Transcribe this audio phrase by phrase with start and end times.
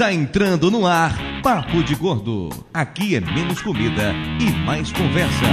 [0.00, 2.48] Está entrando no ar Papo de Gordo.
[2.72, 5.44] Aqui é menos comida e mais conversa.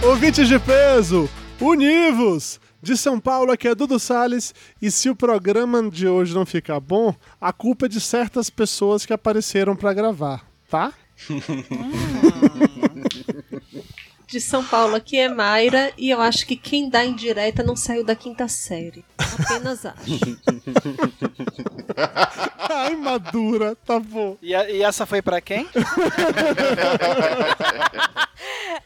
[0.00, 1.28] Ouvintes de peso,
[1.60, 2.60] univos!
[2.80, 6.78] De São Paulo, aqui é Dudu Salles, e se o programa de hoje não ficar
[6.78, 10.92] bom, a culpa é de certas pessoas que apareceram pra gravar, tá?
[11.26, 13.82] 哼哼哼哼哼
[14.30, 18.04] De São Paulo, aqui é Mayra, e eu acho que quem dá indireta não saiu
[18.04, 19.04] da quinta série.
[19.18, 19.96] Apenas acho.
[22.70, 24.36] Ai, madura, tá bom.
[24.40, 25.66] E, a- e essa foi pra quem?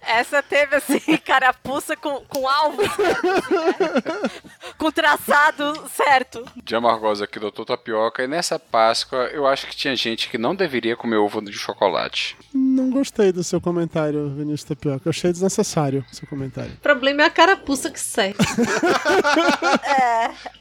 [0.06, 2.88] Essa teve assim, carapuça com, com alvo né?
[4.78, 6.44] com traçado certo.
[6.62, 10.54] de Amargosa aqui, doutor Tapioca, e nessa Páscoa eu acho que tinha gente que não
[10.54, 12.36] deveria comer ovo de chocolate.
[12.52, 15.02] Não gostei do seu comentário, Vinícius Tapioca.
[15.06, 16.72] Eu achei desnecessário seu comentário.
[16.72, 18.38] O problema é a carapuça que serve.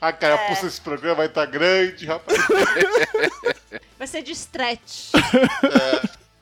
[0.02, 2.38] A carapuça desse programa vai estar grande, rapaz.
[3.97, 5.13] Vai ser de stretch.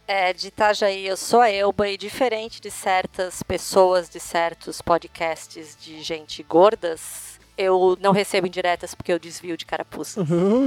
[0.08, 5.78] É, de Itajaí, eu sou a Elba e diferente de certas pessoas de certos podcasts
[5.80, 10.26] de gente gordas, eu não recebo indiretas porque eu desvio de carapuça.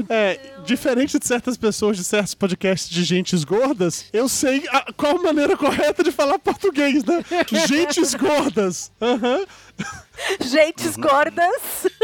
[0.09, 5.17] É, diferente de certas pessoas de certos podcasts de gentes gordas, eu sei a- qual
[5.19, 7.25] a maneira correta de falar português, né?
[7.67, 8.93] Gentes gordas.
[9.01, 9.45] Aham.
[10.41, 11.87] Gentes gordas.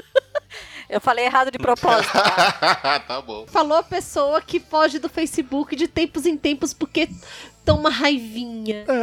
[0.89, 2.13] Eu falei errado de propósito.
[2.13, 2.99] tá?
[3.07, 3.47] tá bom.
[3.47, 7.09] Falou a pessoa que foge do Facebook de tempos em tempos porque
[7.65, 8.85] toma raivinha.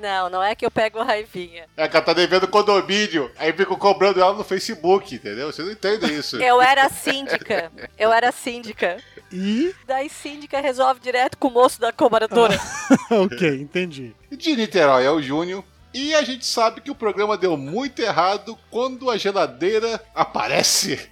[0.00, 1.64] Não, não é que eu pego raivinha.
[1.76, 5.50] É que ela tá devendo condomínio, aí ficam cobrando ela no Facebook, entendeu?
[5.50, 6.36] Você não entende isso.
[6.36, 7.72] Eu era síndica.
[7.98, 8.98] Eu era síndica.
[9.32, 9.74] E.
[9.86, 12.58] Daí síndica resolve direto com o moço da cobradora.
[13.10, 14.14] ok, entendi.
[14.30, 15.64] De Niterói é o Júnior.
[15.94, 21.08] E a gente sabe que o programa deu muito errado quando a geladeira aparece.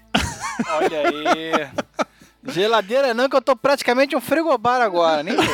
[0.69, 2.06] Olha aí.
[2.47, 5.34] Geladeira não, que eu tô praticamente um frigobar agora, nem.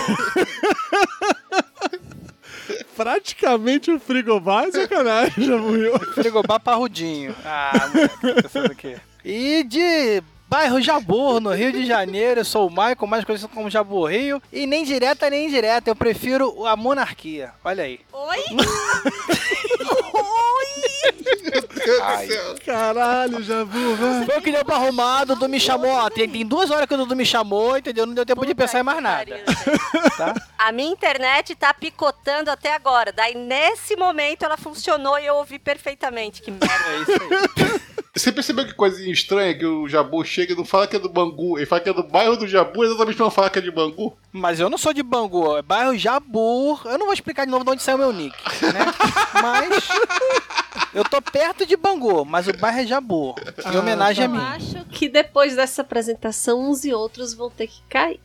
[2.97, 5.99] Praticamente um frigobar é sacanagem, já morreu.
[6.15, 7.35] Frigobar parrudinho.
[7.45, 8.97] Ah, moleque, tá pensando o quê?
[9.25, 13.71] E de bairro Jabor, no Rio de Janeiro, eu sou o Michael, mais conhecido como
[13.71, 14.43] Jabor Rio.
[14.53, 17.53] E nem direta nem indireta, eu prefiro a monarquia.
[17.65, 18.01] Olha aí.
[18.13, 18.39] Oi?
[22.03, 22.29] Ai,
[22.65, 24.27] Caralho, vou, vai.
[24.27, 26.11] Foi o que deu pra arrumar, Dudu me chamou, ó.
[26.11, 28.07] Tem, tem duas horas que o Dudu me chamou, entendeu?
[28.07, 29.43] Não deu tempo de pensar em mais nada.
[30.17, 30.35] Tá?
[30.59, 33.13] A minha internet tá picotando até agora.
[33.13, 36.43] Daí, nesse momento, ela funcionou e eu ouvi perfeitamente.
[36.43, 36.69] Que merda.
[36.69, 37.81] É isso aí.
[38.13, 41.09] Você percebeu que coisa estranha que o Jabu chega e não fala que é do
[41.09, 43.63] Bangu, ele fala que é do bairro do Jabu, exatamente pra não falar que é
[43.63, 44.17] de Bangu.
[44.33, 46.83] Mas eu não sou de Bangu, é bairro Jabur.
[46.87, 48.81] Eu não vou explicar de novo de onde saiu meu nick, né?
[49.41, 49.89] Mas
[50.95, 53.35] eu tô perto de Bangu, mas o bairro é Jabur.
[53.73, 54.39] Em homenagem a Eu mim.
[54.41, 58.21] acho que depois dessa apresentação, uns e outros vão ter que cair.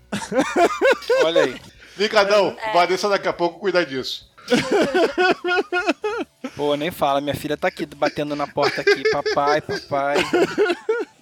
[1.24, 1.62] Olha aí.
[1.98, 4.30] Ligadão, Vanessa daqui a pouco cuida disso.
[6.56, 9.04] Pô, nem fala, minha filha tá aqui batendo na porta aqui.
[9.10, 10.18] Papai, papai.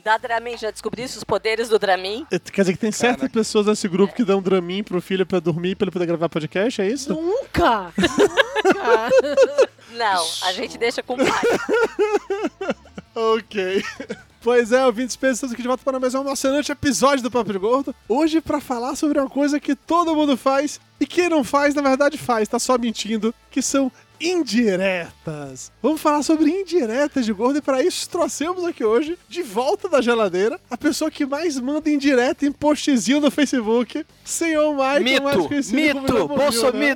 [0.03, 2.25] Da Dramin, já descobrisse os poderes do Dramin?
[2.29, 5.75] Quer dizer que tem certas pessoas nesse grupo que dão Dramin pro filho pra dormir
[5.75, 7.13] pra ele poder gravar podcast, é isso?
[7.13, 7.93] Nunca!
[7.97, 9.09] Nunca!
[9.95, 12.77] Não, a gente deixa com o pai.
[13.15, 13.83] Ok.
[14.41, 17.57] Pois é, ouvintes, pensando aqui de volta para mais um emocionante episódio do Papo de
[17.57, 17.95] Gordo.
[18.09, 21.81] Hoje para falar sobre uma coisa que todo mundo faz e quem não faz, na
[21.81, 25.71] verdade faz, tá só mentindo, que são indiretas.
[25.81, 30.01] Vamos falar sobre indiretas de gordo e para isso trouxemos aqui hoje, de volta da
[30.01, 35.47] geladeira, a pessoa que mais manda indireta em postzinho no Facebook, senhor Michael, mais Mito,
[35.47, 36.95] conhecido como mito, Jamboree, bolso né?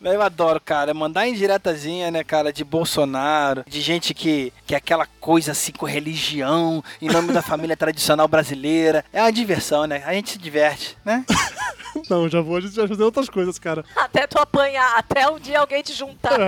[0.00, 5.06] Eu adoro, cara, mandar indiretazinha, né, cara, de Bolsonaro, de gente que, que é aquela
[5.20, 9.04] coisa assim com religião, em nome da família tradicional brasileira.
[9.12, 10.02] É uma diversão, né?
[10.06, 11.24] A gente se diverte, né?
[12.10, 13.82] Não, já vou, a gente já ajudou outras coisas, cara.
[13.96, 16.38] Até tu apanhar, até um dia alguém te juntar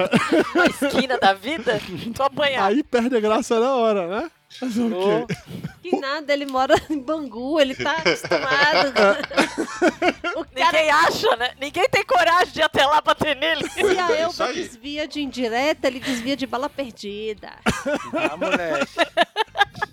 [0.55, 1.81] na esquina da vida,
[2.15, 2.67] tu apanhar.
[2.67, 4.31] Aí perde a graça na hora, né?
[4.63, 5.37] Ok.
[5.83, 8.89] Que nada, ele mora em Bangu, ele tá acostumado.
[10.37, 11.51] o cara, Ninguém acha, né?
[11.61, 13.69] Ninguém tem coragem de ir até lá bater nele.
[13.69, 17.53] se a Elba desvia de indireta, ele desvia de bala perdida.
[17.67, 18.89] Ah, moleque.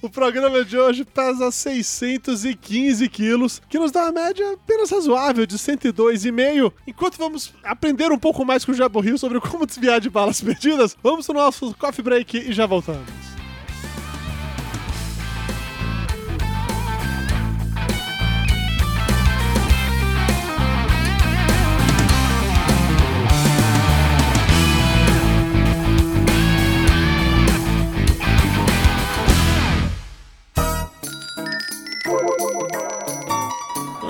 [0.00, 5.58] O programa de hoje pesa 615 quilos, que nos dá uma média apenas razoável de
[5.58, 6.72] 102,5.
[6.86, 10.40] Enquanto vamos aprender um pouco mais com o Jabo Rio sobre como desviar de balas
[10.40, 13.08] perdidas, vamos pro nosso coffee break e já voltamos.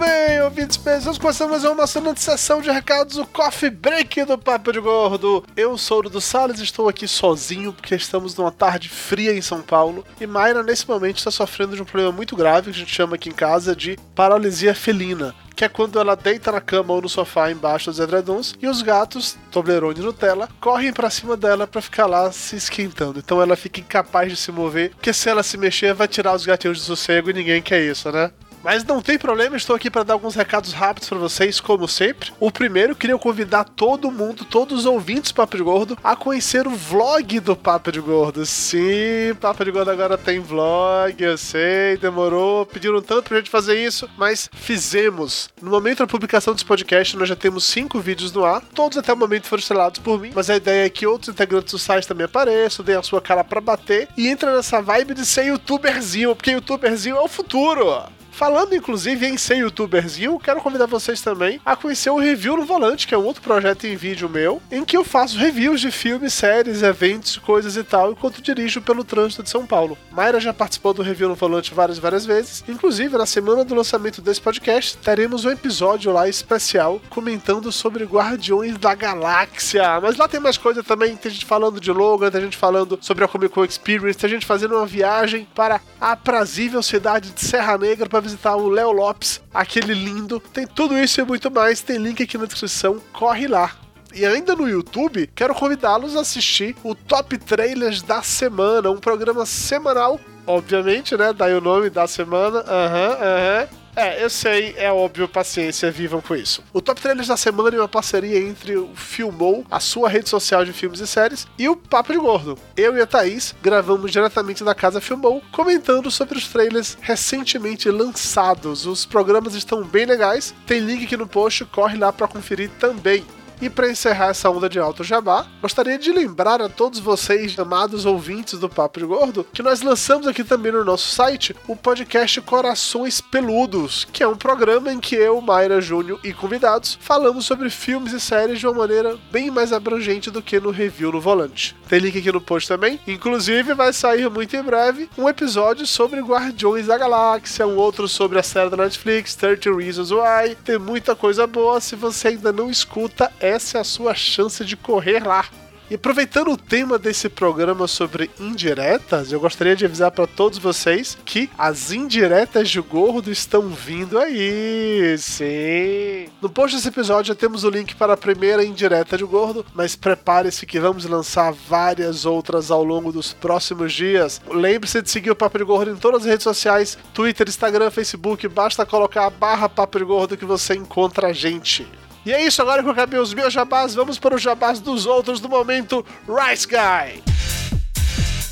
[0.00, 4.72] bem, ouvintes pesados, começamos mais uma emocionante sessão de recados, o Coffee Break do Papo
[4.72, 5.44] de Gordo.
[5.54, 9.60] Eu sou o Dudu Salles, estou aqui sozinho porque estamos numa tarde fria em São
[9.60, 12.94] Paulo e Mayra, nesse momento, está sofrendo de um problema muito grave que a gente
[12.94, 15.34] chama aqui em casa de paralisia felina.
[15.54, 18.80] Que é quando ela deita na cama ou no sofá embaixo dos edredons e os
[18.80, 23.18] gatos, Toblerone e Nutella, correm pra cima dela pra ficar lá se esquentando.
[23.18, 26.46] Então ela fica incapaz de se mover, porque se ela se mexer vai tirar os
[26.46, 28.30] gatinhos de sossego e ninguém quer isso, né?
[28.62, 32.30] Mas não tem problema, estou aqui para dar alguns recados rápidos para vocês, como sempre.
[32.38, 36.66] O primeiro, queria convidar todo mundo, todos os ouvintes do Papo de Gordo, a conhecer
[36.66, 38.44] o vlog do Papo de Gordo.
[38.44, 43.82] Sim, Papo de Gordo agora tem vlog, eu sei, demorou, pediram tanto pra gente fazer
[43.82, 45.48] isso, mas fizemos.
[45.60, 49.12] No momento da publicação desse podcast, nós já temos cinco vídeos no ar, todos até
[49.12, 52.06] o momento foram estrelados por mim, mas a ideia é que outros integrantes do site
[52.06, 56.36] também apareçam, deem a sua cara para bater e entra nessa vibe de ser youtuberzinho,
[56.36, 58.04] porque youtuberzinho é o futuro.
[58.40, 63.06] Falando inclusive em ser youtuberzinho, quero convidar vocês também a conhecer o Review no Volante,
[63.06, 66.32] que é um outro projeto em vídeo meu, em que eu faço reviews de filmes,
[66.32, 69.98] séries, eventos, coisas e tal, enquanto dirijo pelo trânsito de São Paulo.
[70.10, 72.64] Mayra já participou do Review no Volante várias várias vezes.
[72.66, 78.78] Inclusive, na semana do lançamento desse podcast, teremos um episódio lá especial comentando sobre Guardiões
[78.78, 80.00] da Galáxia.
[80.00, 83.22] Mas lá tem mais coisa também, tem gente falando de Logan, tem gente falando sobre
[83.22, 87.76] a Comic Con Experience, tem gente fazendo uma viagem para a aprazível cidade de Serra
[87.76, 90.40] Negra para visitar o Léo Lopes, aquele lindo.
[90.40, 93.72] Tem tudo isso e muito mais, tem link aqui na descrição, corre lá.
[94.12, 99.46] E ainda no YouTube, quero convidá-los a assistir o Top Trailers da Semana, um programa
[99.46, 101.32] semanal, obviamente, né?
[101.32, 102.60] Daí o nome da semana.
[102.66, 103.68] Aham, uhum, aham.
[103.72, 103.79] Uhum.
[104.00, 106.64] É, eu sei, é óbvio, paciência, vivam com isso.
[106.72, 110.64] O Top Trailers da semana é uma parceria entre o Filmou, a sua rede social
[110.64, 112.56] de filmes e séries, e o Papo de Gordo.
[112.74, 118.86] Eu e a Thaís gravamos diretamente da casa Filmou, comentando sobre os trailers recentemente lançados.
[118.86, 123.22] Os programas estão bem legais, tem link aqui no post, corre lá para conferir também.
[123.60, 128.06] E para encerrar essa onda de alto jabá, gostaria de lembrar a todos vocês, amados
[128.06, 132.40] ouvintes do Papo de Gordo, que nós lançamos aqui também no nosso site o podcast
[132.40, 137.68] Corações Peludos, que é um programa em que eu, Mayra Júnior e convidados falamos sobre
[137.70, 141.76] filmes e séries de uma maneira bem mais abrangente do que no review no volante.
[141.88, 143.00] Tem link aqui no post também.
[143.06, 148.38] Inclusive, vai sair muito em breve um episódio sobre Guardiões da Galáxia, um outro sobre
[148.38, 150.56] a série da Netflix, 30 Reasons Why.
[150.64, 151.80] Tem muita coisa boa.
[151.80, 155.44] Se você ainda não escuta, essa é a sua chance de correr lá.
[155.90, 161.18] E aproveitando o tema desse programa sobre indiretas, eu gostaria de avisar para todos vocês
[161.24, 165.16] que as indiretas de gordo estão vindo aí.
[165.18, 166.28] Sim.
[166.40, 169.96] No post desse episódio já temos o link para a primeira indireta de gordo, mas
[169.96, 174.40] prepare-se que vamos lançar várias outras ao longo dos próximos dias.
[174.48, 178.46] Lembre-se de seguir o Papo de Gordo em todas as redes sociais: Twitter, Instagram, Facebook.
[178.46, 181.84] Basta colocar a barra Papo de Gordo que você encontra a gente.
[182.24, 185.06] E é isso, agora que eu acabei os meus jabás, vamos para os jabás dos
[185.06, 187.22] outros do momento, Rice Guy.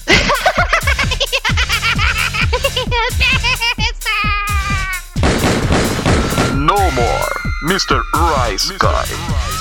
[6.54, 7.32] No more,
[7.62, 8.02] Mr.
[8.14, 9.57] Rice Guy.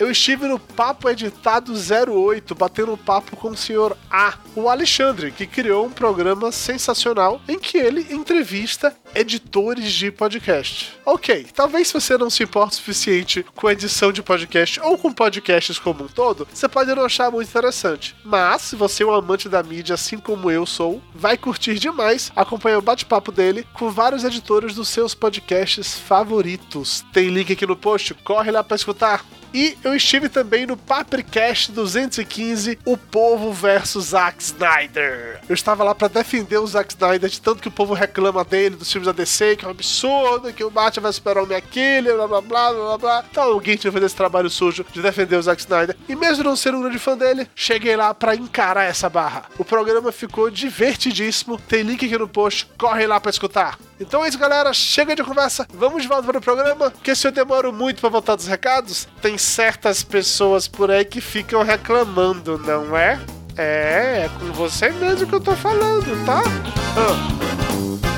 [0.00, 5.46] Eu estive no Papo Editado 08, batendo papo com o senhor A, o Alexandre, que
[5.46, 10.98] criou um programa sensacional em que ele entrevista editores de podcast.
[11.04, 15.78] Ok, talvez você não se importe o suficiente com edição de podcast ou com podcasts
[15.78, 18.16] como um todo, você pode não achar muito interessante.
[18.24, 22.32] Mas, se você é um amante da mídia, assim como eu sou, vai curtir demais
[22.34, 27.04] acompanhar o bate-papo dele com vários editores dos seus podcasts favoritos.
[27.12, 29.22] Tem link aqui no post, corre lá para escutar.
[29.52, 35.40] E eu estive também no Papricast 215, O Povo versus Zack Snyder.
[35.48, 38.76] Eu estava lá para defender o Zack Snyder de tanto que o povo reclama dele,
[38.76, 41.56] dos filmes da DC, que é um absurdo, que o Batman vai superar o homem
[41.56, 43.24] aquele, blá blá blá blá blá.
[43.30, 45.96] Então alguém tinha que fazer esse trabalho sujo de defender o Zack Snyder.
[46.08, 49.44] E mesmo não sendo um grande fã dele, cheguei lá para encarar essa barra.
[49.58, 53.78] O programa ficou divertidíssimo, tem link aqui no post, corre lá para escutar.
[54.00, 54.72] Então é isso, galera.
[54.72, 55.66] Chega de conversa.
[55.74, 56.90] Vamos de volta para o programa.
[56.90, 61.20] Porque se eu demoro muito para voltar dos recados, tem certas pessoas por aí que
[61.20, 63.20] ficam reclamando, não é?
[63.56, 66.42] É, é com você mesmo que eu tô falando, tá?
[66.96, 68.09] Ah.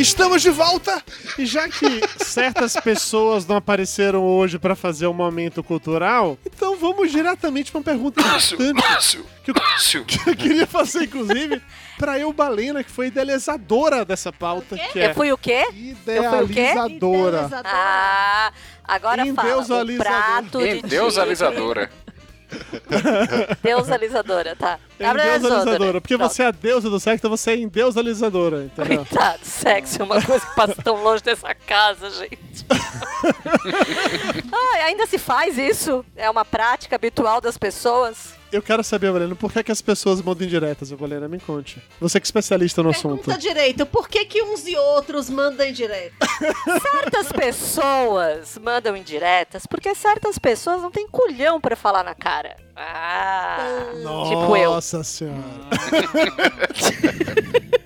[0.00, 1.02] Estamos de volta!
[1.38, 7.10] E já que certas pessoas não apareceram hoje para fazer o momento cultural, então vamos
[7.12, 8.56] diretamente para uma pergunta importante
[9.44, 9.54] que eu,
[10.06, 11.60] que eu queria fazer, inclusive,
[11.98, 14.74] para eu, Balena, que foi idealizadora dessa pauta.
[14.76, 15.66] Que é Eu fui o quê?
[16.06, 16.60] Eu fui o quê?
[16.70, 17.50] Idealizadora.
[17.64, 18.52] Ah,
[18.82, 19.84] agora fala.
[19.84, 21.90] O prato de Endeusalidora.
[23.62, 24.78] Deusalizadora, tá.
[24.98, 26.00] Endeusalidora.
[26.00, 26.32] Porque Pronto.
[26.32, 29.04] você é a deusa do sexo, então você é endeusalidora, entendeu?
[29.04, 32.66] Coitado, sexo é uma coisa que passa tão longe dessa casa, gente.
[34.52, 36.04] Ai, ainda se faz isso?
[36.16, 38.39] É uma prática habitual das pessoas?
[38.52, 41.28] Eu quero saber, Valena, por que, que as pessoas mandam indiretas, Valena?
[41.28, 41.80] Me conte.
[42.00, 43.24] Você que é especialista no assunto.
[43.24, 46.14] Pergunta direito, por que que uns e outros mandam em direto?
[46.82, 52.56] Certas pessoas mandam indiretas porque certas pessoas não têm culhão pra falar na cara.
[52.74, 53.58] Ah,
[54.28, 54.72] tipo eu.
[54.72, 55.40] Nossa senhora.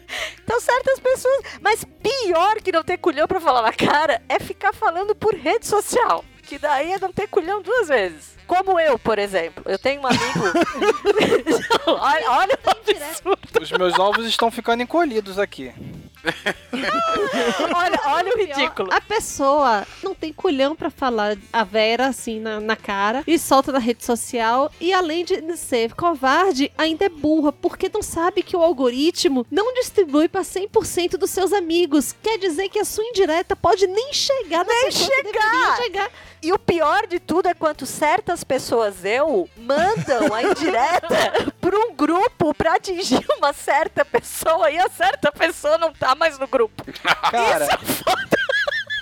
[0.44, 1.44] Então, certas pessoas.
[1.60, 5.66] Mas pior que não ter culhão pra falar na cara é ficar falando por rede
[5.66, 6.24] social.
[6.46, 8.34] Que daí é não ter culhão duas vezes.
[8.46, 9.62] Como eu, por exemplo.
[9.66, 10.22] Eu tenho um amigo.
[11.86, 13.62] olha, olha o absurdo.
[13.62, 15.72] Os meus ovos estão ficando encolhidos aqui.
[17.74, 18.92] Olha, olha o ridículo.
[18.92, 23.72] A pessoa não tem culhão pra falar a Vera assim na, na cara e solta
[23.72, 24.70] na rede social.
[24.80, 29.74] E além de ser covarde, ainda é burra, porque não sabe que o algoritmo não
[29.74, 32.14] distribui pra 100% dos seus amigos.
[32.22, 35.76] Quer dizer que a sua indireta pode nem chegar na Nem pessoa chegar.
[35.76, 36.10] chegar.
[36.42, 41.08] E o pior de tudo é quanto certas pessoas eu mandam a indireta
[41.58, 46.38] pra um grupo pra atingir uma certa pessoa e a certa pessoa não tá mais
[46.38, 46.84] no grupo.
[47.30, 48.24] Cara, Isso é foda.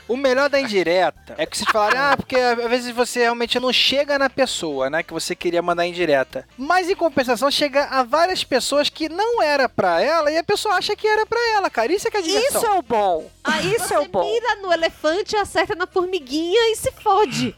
[0.08, 3.72] o melhor da indireta é que vocês falarem, ah, porque às vezes você realmente não
[3.72, 6.46] chega na pessoa, né, que você queria mandar indireta.
[6.58, 10.74] Mas em compensação chega a várias pessoas que não era pra ela e a pessoa
[10.74, 11.92] acha que era pra ela, cara.
[11.92, 12.60] Isso é que é diversão.
[12.60, 13.30] Isso é o bom.
[13.44, 14.22] Aí Isso é o bom.
[14.24, 17.56] mira no elefante, acerta na formiguinha e se fode.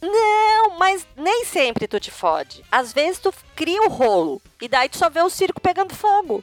[0.00, 2.64] Não, mas nem sempre tu te fode.
[2.70, 6.42] Às vezes tu cria o rolo e daí tu só vê o circo pegando fogo.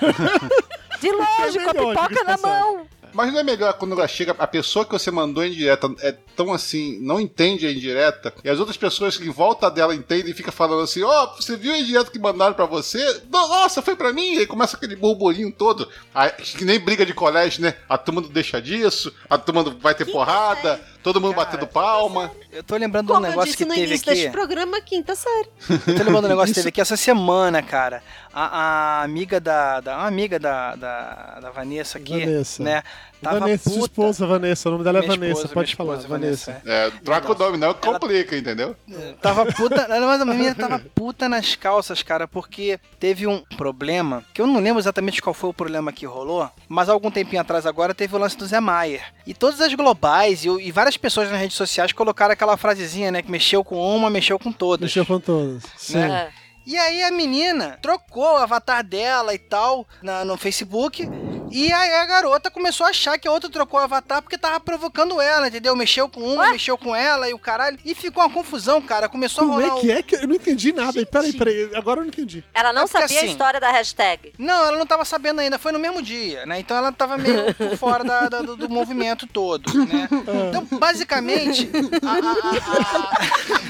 [1.00, 2.86] De longe, com a pipoca diga-se na mão.
[3.14, 6.12] Mas não é melhor quando ela chega, a pessoa que você mandou em direta é
[6.34, 10.30] tão assim, não entende a indireta, e as outras pessoas que em volta dela entendem
[10.30, 13.04] e fica falando assim, ó, você viu a indireta que mandaram pra você?
[13.30, 14.36] No- Nossa, foi pra mim!
[14.36, 15.86] E aí começa aquele burburinho todo.
[16.14, 17.74] Aí, que nem briga de colégio, né?
[17.86, 22.30] A turma não deixa disso, a turma não vai ter porrada, todo mundo batendo palma.
[22.52, 24.20] Eu tô lembrando de um Como eu negócio disse que no teve início aqui.
[24.20, 25.48] deste programa, quinta série.
[25.70, 28.02] Eu tô lembrando de um negócio que teve aqui essa semana, cara.
[28.32, 29.96] A, a amiga da, da.
[29.98, 32.62] Uma amiga da, da, da Vanessa aqui, Vanessa.
[32.62, 32.82] né?
[33.22, 33.92] Tava Vanessa, sua puta.
[33.92, 34.68] esposa, Vanessa.
[34.68, 35.94] O nome dela é Minha Vanessa, esposa, pode minha falar.
[35.98, 36.62] esposa, Vanessa.
[36.66, 38.74] É, troca o nome, não complica, entendeu?
[39.20, 39.86] Tava puta.
[39.88, 44.58] Mas a menina tava puta nas calças, cara, porque teve um problema, que eu não
[44.60, 48.18] lembro exatamente qual foi o problema que rolou, mas algum tempinho atrás agora teve o
[48.18, 49.04] lance do Zé Maier.
[49.24, 53.22] E todas as globais e, e várias pessoas nas redes sociais colocaram aquela frasezinha, né?
[53.22, 54.80] Que mexeu com uma, mexeu com todas.
[54.88, 55.62] Mexeu com todas.
[55.76, 55.98] Sim.
[55.98, 56.30] né?
[56.64, 61.08] E aí a menina trocou o avatar dela e tal na- no Facebook.
[61.52, 64.58] E aí a garota começou a achar que a outra trocou o avatar porque tava
[64.60, 65.76] provocando ela, entendeu?
[65.76, 67.78] Mexeu com uma, mexeu com ela e o caralho.
[67.84, 69.08] E ficou uma confusão, cara.
[69.08, 69.80] Começou Como a é rolar.
[69.80, 70.98] que é que eu não entendi nada?
[71.00, 72.42] E Peraí, peraí, agora eu não entendi.
[72.54, 74.32] Ela não É sabia a assim- história da hashtag.
[74.38, 76.58] Não, ela não tava sabendo ainda, foi no mesmo dia, né?
[76.58, 80.08] Então ela tava meio por fora da- da- do, do movimento todo, né?
[80.48, 81.68] Então, basicamente,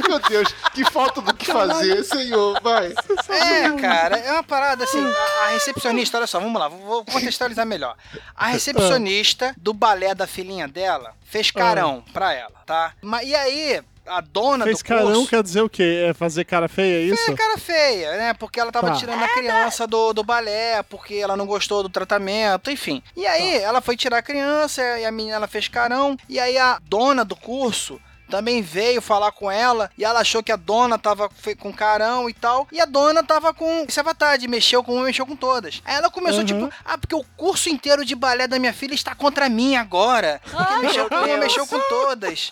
[0.08, 2.92] Meu Deus, que falta do que fazer, senhor, vai.
[3.28, 5.02] É, cara, é uma parada assim.
[5.04, 7.96] A, a recepcionista, olha só, vamos lá, vou, vou contextualizar melhor.
[8.36, 12.92] A recepcionista do balé da filhinha dela fez carão pra ela, tá?
[13.24, 15.28] E aí, a dona Fez do carão curso.
[15.28, 16.06] quer dizer o quê?
[16.08, 17.30] É fazer cara feia, é isso?
[17.30, 18.34] É cara feia, né?
[18.34, 18.96] Porque ela tava Tá.
[18.96, 23.02] tirando a criança do, do balé, porque ela não gostou do tratamento, enfim.
[23.16, 26.16] E aí, ela foi tirar a criança e a menina ela fez carão.
[26.28, 28.00] E aí, a dona do curso
[28.32, 31.28] também veio falar com ela e ela achou que a dona tava
[31.60, 32.66] com carão e tal.
[32.72, 35.82] E a dona tava com esse avatar de mexeu com uma, mexeu com todas.
[35.84, 36.46] Aí ela começou, Uhum.
[36.46, 40.40] tipo, ah, porque o curso inteiro de balé da minha filha está contra mim agora.
[40.50, 42.48] Porque Ai, mexeu com uma, mexeu com todas.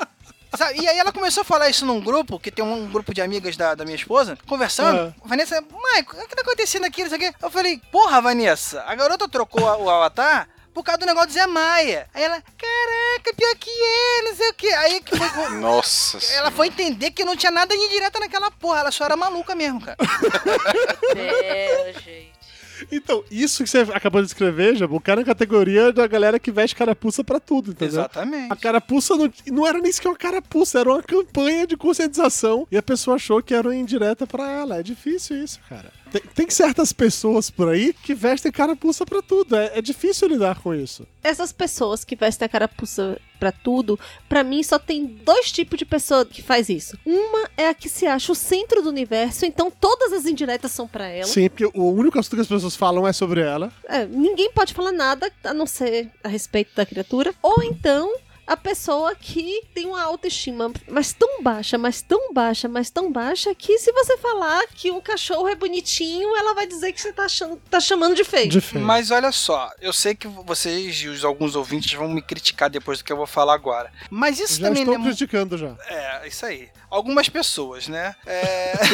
[0.54, 0.80] Sabe?
[0.82, 3.56] E aí ela começou a falar isso num grupo, que tem um grupo de amigas
[3.56, 5.14] da, da minha esposa, conversando.
[5.24, 7.02] Vanessa, mãe, o que tá acontecendo aqui?
[7.04, 7.34] Não sei o quê.
[7.40, 11.46] Eu falei, porra, Vanessa, a garota trocou o avatar por causa do negócio do Zé
[11.46, 12.08] Maia.
[12.14, 14.68] Aí ela, caraca, pior que é, não sei o quê.
[14.68, 15.48] Aí que foi.
[15.60, 19.16] Nossa Ela foi entender que não tinha nada de indireta naquela porra, ela só era
[19.16, 19.96] maluca mesmo, cara.
[21.14, 22.39] Meu, gente.
[22.90, 26.76] Então, isso que você acabou de escrever, Jabu, cai na categoria da galera que veste
[26.76, 28.00] carapuça pra tudo, entendeu?
[28.00, 28.52] Exatamente.
[28.52, 32.76] A carapuça não, não era nem sequer uma carapuça, era uma campanha de conscientização e
[32.76, 34.78] a pessoa achou que era uma indireta pra ela.
[34.78, 35.92] É difícil isso, cara.
[36.10, 39.56] Tem, tem certas pessoas por aí que vestem carapuça pra tudo.
[39.56, 41.06] É, é difícil lidar com isso.
[41.22, 45.86] Essas pessoas que vestem a carapuça pra tudo, pra mim só tem dois tipos de
[45.86, 46.96] pessoa que faz isso.
[47.06, 50.86] Uma é a que se acha o centro do universo, então todas as indiretas são
[50.86, 51.26] pra ela.
[51.26, 53.72] Sim, porque o único assunto que as pessoas falam é sobre ela.
[53.88, 57.34] É, ninguém pode falar nada a não ser a respeito da criatura.
[57.42, 58.12] Ou então
[58.50, 63.54] a pessoa que tem uma autoestima, mas tão baixa, mas tão baixa, mas tão baixa,
[63.54, 67.26] que se você falar que um cachorro é bonitinho, ela vai dizer que você tá,
[67.26, 68.50] achando, tá chamando de feio.
[68.80, 72.98] Mas olha só, eu sei que vocês e os, alguns ouvintes vão me criticar depois
[72.98, 73.92] do que eu vou falar agora.
[74.10, 75.76] Mas isso Já também estou não é criticando já.
[75.86, 76.68] É, isso aí.
[76.90, 78.16] Algumas pessoas, né?
[78.26, 78.72] É...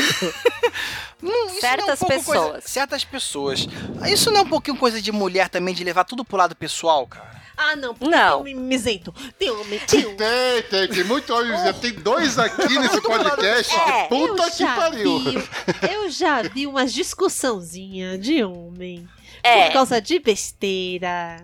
[1.23, 2.39] Hum, Certas não é um pessoas.
[2.51, 3.67] coisa- Certas pessoas.
[4.07, 7.07] Isso não é um pouquinho coisa de mulher também, de levar tudo pro lado pessoal,
[7.07, 7.36] cara?
[7.57, 8.43] Ah, não, porque Não.
[8.45, 9.15] tem homem isento.
[9.39, 10.17] Tem homem, tem um.
[10.17, 11.81] Tem, tem, tem muito homem dizendo.
[11.81, 13.75] Tem dois aqui nesse podcast.
[13.75, 15.19] É, Puta eu que já pariu.
[15.21, 15.49] vi-
[15.91, 19.09] eu já vi umas discussãozinha de homem.
[19.43, 19.67] É.
[19.67, 21.37] Por causa de besteira.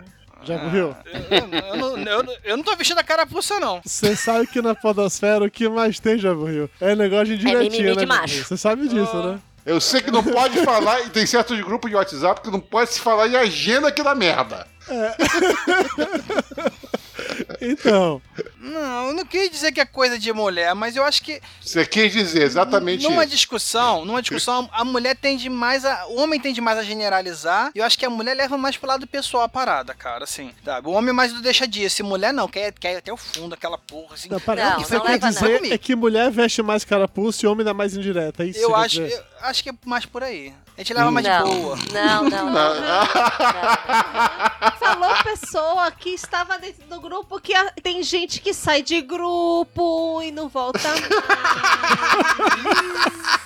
[0.44, 0.94] Já morreu?
[1.30, 1.38] Eu,
[1.70, 3.80] eu não, eu, não- eu não tô vestindo a carapuça, não.
[3.84, 6.68] Você sabe que na podosfera o que mais tem, já morreu?
[6.80, 8.06] É negócio de direitinho, mimimi de né?
[8.06, 8.44] macho.
[8.44, 9.38] Você sabe disso, né?
[9.64, 12.92] Eu sei que não pode falar, e tem certos grupos de WhatsApp que não pode
[12.92, 14.66] se falar em agenda que dá merda.
[14.92, 16.68] Uh.
[17.60, 18.20] Então,
[18.58, 21.84] Não, eu não quis dizer que é coisa de mulher, mas eu acho que Você
[21.86, 23.32] quis dizer exatamente numa isso.
[23.32, 26.06] discussão, numa discussão, a mulher tende mais a.
[26.08, 27.70] O homem tende mais a generalizar.
[27.74, 30.52] E eu acho que a mulher leva mais pro lado pessoal a parada, cara, assim.
[30.64, 30.88] Sabe?
[30.88, 32.02] O homem mais do deixa disso.
[32.02, 34.28] E mulher não, quer, quer ir até o fundo, aquela porra, assim.
[34.28, 35.72] não, para, Não, o que você não quer leva dizer não.
[35.72, 38.42] é que mulher veste mais carapuça e homem dá mais indireta.
[38.42, 40.52] É isso Eu acho, eu acho que é mais por aí.
[40.76, 41.44] A gente leva mais não.
[41.44, 41.76] de boa.
[41.92, 42.72] Não, não, não.
[44.78, 50.20] Falou pessoa que estava dentro do grupo que a- tem gente que sai de grupo
[50.22, 51.02] e não volta mais.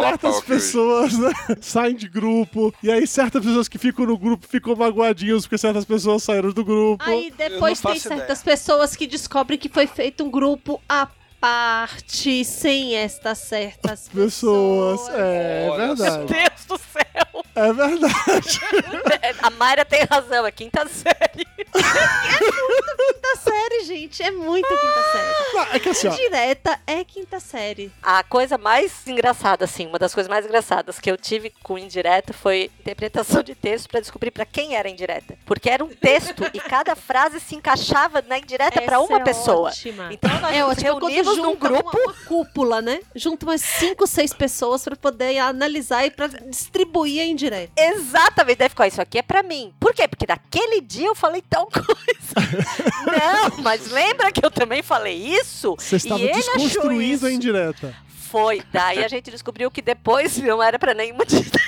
[0.00, 1.30] Certas pessoas né,
[1.60, 5.84] saem de grupo, e aí certas pessoas que ficam no grupo ficam magoadinhos porque certas
[5.84, 7.04] pessoas saíram do grupo.
[7.04, 11.06] Aí depois tem certas pessoas que descobrem que foi feito um grupo à
[11.40, 15.08] parte, sem estas certas pessoas.
[15.08, 16.26] É, é Olha verdade.
[16.26, 17.44] Deus do céu.
[17.54, 18.60] É verdade.
[19.42, 21.44] A Mayra tem razão, é quinta série.
[21.72, 24.22] Quinta série, gente.
[24.22, 25.54] É muito quinta série.
[25.54, 26.10] Não, é que assim, ó.
[26.10, 27.90] Direta é quinta série.
[28.02, 32.32] A coisa mais engraçada, assim, uma das coisas mais engraçadas que eu tive com indireta
[32.32, 35.36] foi interpretação de texto pra descobrir pra quem era indireta.
[35.46, 39.24] Porque era um texto e cada frase se encaixava na indireta pra Essa uma é
[39.24, 39.68] pessoa.
[39.70, 40.08] ótima.
[40.12, 41.00] Então nós É nos ótimo
[41.36, 41.90] reunimos num grupo.
[41.96, 43.00] Uma, uma cúpula, né?
[43.14, 47.72] Junta umas cinco, seis pessoas pra poder analisar e pra distribuir a indireta.
[47.76, 49.72] Exatamente, deve ficar, isso aqui é pra mim.
[49.80, 50.06] Por quê?
[50.08, 52.34] Porque naquele dia eu falei tal coisa.
[53.06, 55.74] Não, mas lembra que eu também falei isso?
[55.78, 57.26] Você estava e desconstruindo isso.
[57.26, 57.94] a indireta.
[58.30, 58.62] Foi.
[58.72, 61.60] Daí a gente descobriu que depois não era pra nenhuma de Então,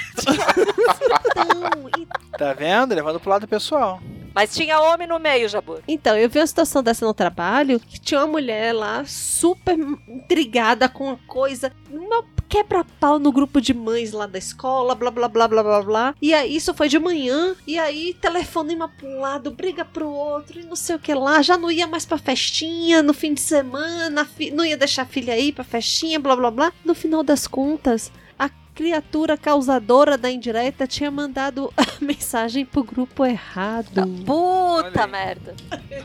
[1.98, 2.07] e-
[2.38, 2.94] Tá vendo?
[2.94, 4.01] Levando pro lado pessoal.
[4.35, 5.81] Mas tinha homem no meio, Jabu.
[5.87, 10.88] então, eu vi uma situação dessa no trabalho que tinha uma mulher lá super intrigada
[10.88, 15.49] com uma coisa, uma quebra-pau no grupo de mães lá da escola, blá blá blá
[15.49, 16.14] blá blá blá.
[16.21, 20.61] E aí isso foi de manhã, e aí telefonema pra um lado, briga pro outro,
[20.61, 23.40] e não sei o que lá, já não ia mais pra festinha no fim de
[23.40, 26.73] semana, não ia deixar a filha ir pra festinha, blá blá blá.
[26.85, 28.12] No final das contas,
[28.75, 34.03] criatura causadora da indireta tinha mandado a mensagem pro grupo errado.
[34.25, 35.55] Puta merda.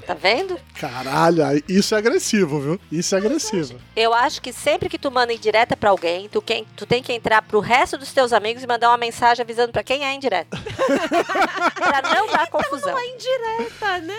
[0.05, 0.59] Tá vendo?
[0.79, 2.79] Caralho, isso é agressivo, viu?
[2.91, 3.79] Isso é agressivo.
[3.95, 7.13] Eu acho que sempre que tu manda indireta pra alguém, tu, quem, tu tem que
[7.13, 10.57] entrar pro resto dos teus amigos e mandar uma mensagem avisando pra quem é indireta.
[11.75, 12.91] pra não dar confusão.
[12.91, 14.17] Não é indireta, né?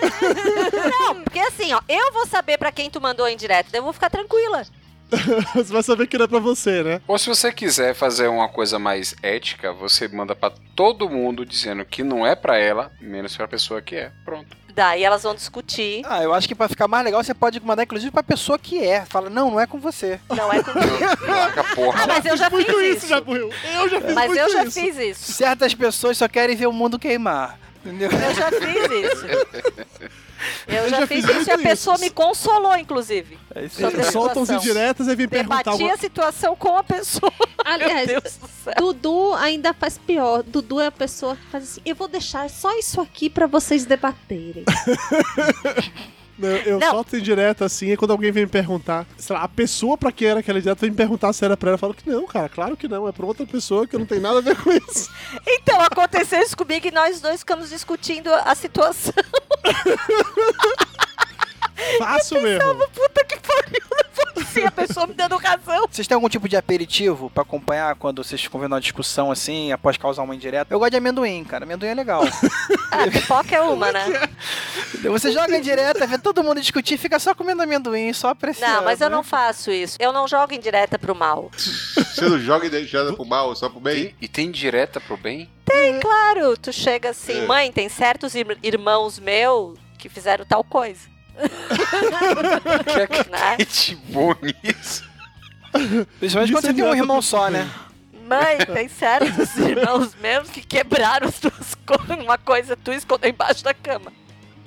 [0.89, 3.83] Não, porque assim, ó, eu vou saber pra quem tu mandou a indireta, daí eu
[3.83, 4.65] vou ficar tranquila.
[5.55, 7.01] Você vai saber que não é pra você, né?
[7.07, 11.83] Ou se você quiser fazer uma coisa mais ética, você manda pra todo mundo dizendo
[11.85, 14.11] que não é pra ela, menos pra pessoa que é.
[14.23, 14.57] Pronto.
[14.73, 16.03] Daí elas vão discutir.
[16.05, 18.81] Ah, eu acho que pra ficar mais legal, você pode mandar inclusive pra pessoa que
[18.81, 19.03] é.
[19.05, 20.19] Fala, não, não é com você.
[20.29, 20.71] Não é com
[21.59, 22.03] a porra.
[22.03, 23.07] Ah, mas eu já fiz Muito isso, isso.
[23.07, 23.51] já morreu.
[23.75, 24.79] Eu já fiz Mas muito eu já isso.
[24.79, 25.31] fiz isso.
[25.33, 27.59] Certas pessoas só querem ver o mundo queimar.
[27.83, 28.09] Entendeu?
[28.11, 29.25] Eu já fiz isso.
[30.67, 32.03] Eu, Eu já, já fiz fiz isso e a pessoa isso.
[32.03, 33.37] me consolou, inclusive.
[33.53, 37.31] É isso Sobre Soltam as indiretas e vem perguntar Debati a situação com a pessoa.
[37.63, 38.73] Aliás, Meu Deus do céu.
[38.77, 40.43] Dudu ainda faz pior.
[40.43, 43.85] Dudu é a pessoa que faz assim: eu vou deixar só isso aqui pra vocês
[43.85, 44.63] debaterem.
[46.39, 46.91] Não, eu Não.
[46.91, 50.29] solto indireta assim, e quando alguém vem me perguntar, sei lá, a pessoa pra quem
[50.29, 52.47] era aquela indireta vem me perguntar se era pra ela, eu falo que não, cara,
[52.47, 55.09] claro que não, é pra outra pessoa que não tem nada a ver com isso.
[55.45, 59.13] Então, aconteceu isso comigo e nós dois ficamos discutindo a situação.
[61.97, 62.75] Fácil mesmo.
[62.93, 65.87] Puta que pariu, não foi assim, a pessoa me dando razão.
[65.89, 69.71] Vocês têm algum tipo de aperitivo pra acompanhar quando vocês ficam vendo uma discussão assim,
[69.71, 70.73] após causar uma indireta?
[70.73, 71.65] Eu gosto de amendoim, cara.
[71.65, 72.21] Amendoim é legal.
[72.91, 74.03] Ah, pipoca é uma, né?
[75.03, 78.77] Você joga indireta, vê todo mundo discutir, fica só comendo amendoim, só apreciando.
[78.77, 79.15] Não, mas eu né?
[79.15, 79.95] não faço isso.
[79.99, 81.51] Eu não jogo em direta pro mal.
[81.55, 84.15] Você não joga indireta pro mal, só pro bem?
[84.19, 85.47] E tem direta pro bem?
[85.65, 86.57] Tem, claro.
[86.57, 87.45] Tu chega assim, É.
[87.45, 91.01] mãe, tem certos ir- irmãos meus que fizeram tal coisa.
[92.85, 95.03] Que acredite bom nisso.
[96.19, 97.69] Principalmente Isso quando é você tem um irmão só, né?
[98.27, 102.23] Mãe, tem certos irmãos meus que quebraram as tuas coisas.
[102.23, 104.11] Uma coisa tu escondeu embaixo da cama.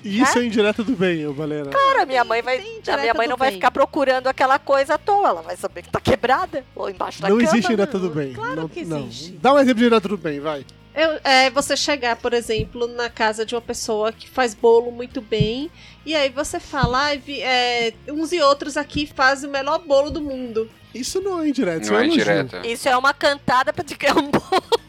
[0.05, 1.71] Isso é indireta do bem, Valera.
[1.71, 2.59] Cara, a minha mãe vai.
[2.59, 3.59] Tem A minha mãe não vai bem.
[3.59, 5.29] ficar procurando aquela coisa à toa.
[5.29, 7.49] Ela vai saber que tá quebrada ou embaixo da Não cama.
[7.49, 8.33] existe indireta do bem.
[8.33, 9.05] Claro não, que não.
[9.07, 9.33] existe.
[9.41, 10.67] Dá um exemplo de indireta do bem, vai.
[10.95, 15.21] Eu- é você chegar, por exemplo, na casa de uma pessoa que faz bolo muito
[15.23, 15.71] bem,
[16.05, 20.11] e aí você fala, "Ai, vi- é, uns e outros aqui fazem o melhor bolo
[20.11, 20.69] do mundo.
[20.95, 22.23] Isso não é indireta, isso Não é é elogio.
[22.23, 22.67] indireta.
[22.67, 24.43] Isso é uma cantada pra te ganhar um bolo.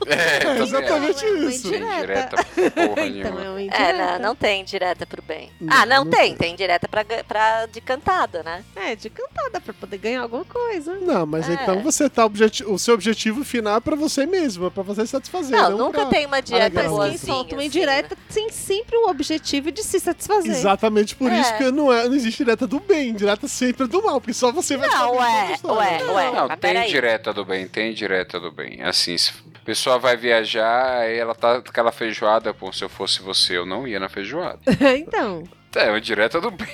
[0.06, 1.68] É, É exatamente Não, é isso.
[1.68, 2.36] indireta.
[2.58, 3.94] Indireta porra Então é uma É, indireta.
[4.20, 5.50] não, não tem direta pro bem.
[5.62, 6.36] Não, ah, não, não tem.
[6.36, 6.36] tem.
[6.50, 8.64] Tem direta pra, pra de cantada, né?
[8.76, 10.96] É, de cantada pra poder ganhar alguma coisa.
[10.96, 11.54] Não, mas É.
[11.54, 15.06] então você tá objeti o seu objetivo final é pra você mesmo, é pra você
[15.08, 15.58] satisfazer.
[15.58, 18.50] Não, não nunca pra- tem uma direta alegar Mas quem solta uma assim, indireta tem
[18.50, 20.52] sempre o objetivo de se satisfazer.
[20.52, 21.40] Exatamente por É.
[21.40, 24.34] isso que não, é, não existe direta do bem, direta sempre é do mal, porque
[24.34, 25.93] só você vai Não, saber ué, história.
[26.02, 26.32] Ué, ué.
[26.32, 28.82] Não, mas tem direta do bem, tem direta do bem.
[28.82, 32.90] Assim, se a pessoa vai viajar, aí ela tá com aquela feijoada, pô, se eu
[32.90, 34.60] fosse você, eu não ia na feijoada.
[34.98, 35.44] então.
[35.76, 36.68] É, uma direta do bem.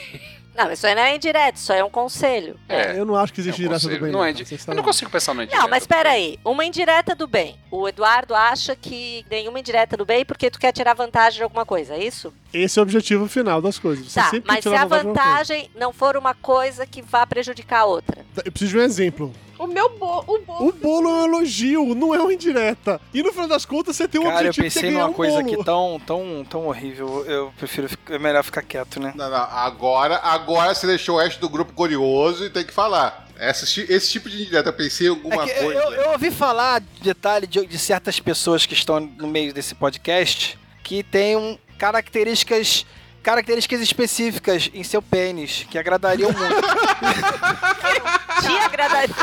[0.62, 2.60] Não, isso aí não é indireto, isso aí é um conselho.
[2.68, 3.00] É.
[3.00, 4.02] Eu não acho que É um existe direta do conselho.
[4.04, 4.12] bem.
[4.12, 5.62] Não é não, di- você está Eu não consigo pensar no indireta.
[5.64, 6.38] Não, mas peraí.
[6.44, 7.56] Uma indireta do bem.
[7.72, 11.66] O Eduardo acha que nenhuma indireta do bem porque tu quer tirar vantagem de alguma
[11.66, 12.34] coisa, é isso?
[12.54, 14.06] Esse é o objetivo final das coisas.
[14.12, 18.26] Você Tá, mas se a vantagem não for uma coisa que vá prejudicar a outra.
[18.44, 19.34] Eu preciso de um exemplo.
[19.60, 20.24] O meu bolo.
[20.28, 20.68] O bolo.
[20.70, 23.00] O bolo é um elogio, não é uma indireta.
[23.14, 25.04] E no final das contas, você tem um Cara, eu objetivo que pensei é ganhar
[25.04, 25.54] numa um coisa bolo.
[25.54, 27.26] aqui tão, tão, tão horrível.
[27.26, 27.90] Eu prefiro.
[28.10, 29.14] É melhor ficar quieto, né?
[29.16, 33.28] Não, não, agora, agora você deixou o resto do grupo curioso e tem que falar.
[33.38, 35.80] Essa, esse tipo de indireta, eu pensei em É alguma que coisa.
[35.80, 40.58] eu, eu ouvi falar detalhe de, de certas pessoas que estão no meio desse podcast
[40.84, 42.86] que têm um- características
[43.24, 46.56] características específicas em seu pênis que agradariam muito.
[48.42, 49.16] Te agradaria.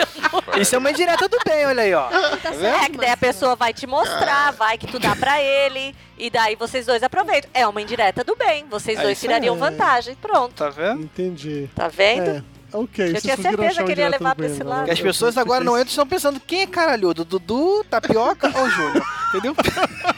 [0.61, 2.05] Isso é uma indireta do bem, olha aí, ó.
[2.37, 5.41] Tá É certo, que daí a pessoa vai te mostrar, vai que tu dá pra
[5.41, 7.51] ele, e daí vocês dois aproveitam.
[7.55, 9.61] É uma indireta do bem, vocês É dois tirariam aí.
[9.61, 10.53] vantagem, pronto.
[10.55, 11.03] Tá vendo?
[11.05, 11.71] Entendi.
[11.75, 12.31] Tá vendo?
[12.31, 12.43] É,
[12.77, 13.09] ok.
[13.17, 14.69] Eu tinha certeza que ele ia levar pra esse né?
[14.71, 14.85] lado.
[14.85, 19.07] Que as pessoas agora entram e estão pensando quem é caralhudo, Dudu, Tapioca ou Júnior?
[19.33, 19.57] Entendeu?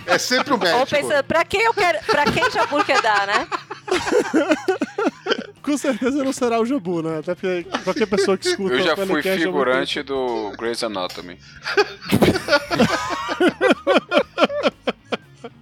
[0.07, 0.87] É sempre o Ou médico.
[0.87, 1.99] pensando, pra quem eu quero.
[2.05, 3.47] Pra quem Jabur quer dar, né?
[5.63, 7.19] Com certeza não será o Jabu, né?
[7.19, 11.39] Até porque qualquer pessoa que escuta Eu já o fui é figurante do Grey's Anatomy.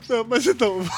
[0.08, 0.80] Não, mas então.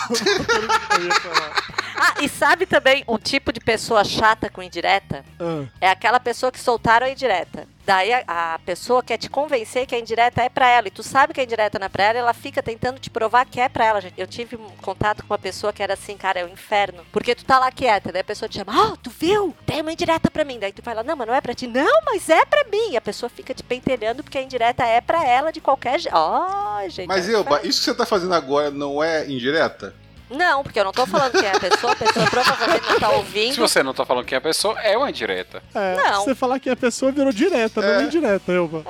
[2.00, 5.24] Ah, e sabe também um tipo de pessoa chata com indireta?
[5.40, 7.66] Ah, É aquela pessoa que soltaram a indireta.
[7.88, 10.88] Daí a, a pessoa quer te convencer que a indireta é pra ela.
[10.88, 13.46] E tu sabe que a indireta não é pra ela, ela fica tentando te provar
[13.46, 14.02] que é pra ela.
[14.14, 17.02] Eu tive um contato com uma pessoa que era assim, cara, é o inferno.
[17.10, 19.56] Porque tu tá lá quieta, daí a pessoa te chama, ó, tu viu?
[19.64, 20.58] Tem uma indireta pra mim.
[20.58, 21.66] Daí tu fala, não, mas não é pra ti.
[21.66, 22.90] Não, mas é pra mim.
[22.90, 26.14] E a pessoa fica te pentelhando porque a indireta é pra ela de qualquer jeito.
[26.14, 27.08] Ó, gente.
[27.08, 29.94] Mas, é um Elba, isso que você tá fazendo agora não é indireta?
[30.30, 33.10] Não, porque eu não tô falando quem é a pessoa, a pessoa provavelmente não tá
[33.10, 33.54] ouvindo.
[33.54, 35.62] Se você não tá falando quem é a pessoa, é uma indireta.
[35.74, 36.20] é, Não.
[36.20, 38.02] se você falar que a pessoa virou direta, não É.
[38.02, 38.82] indireta, Elba.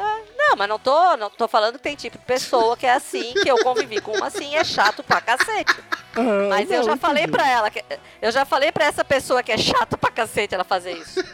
[0.49, 3.35] Não, mas não tô, não tô falando que tem tipo de pessoa que é assim,
[3.35, 5.75] que eu convivi com uma assim, é chato pra cacete.
[6.17, 7.37] Ah, Mas eu não, já falei entendi.
[7.39, 7.85] pra ela, que,
[8.23, 11.23] eu já falei pra essa pessoa que é chato pra cacete ela fazer isso.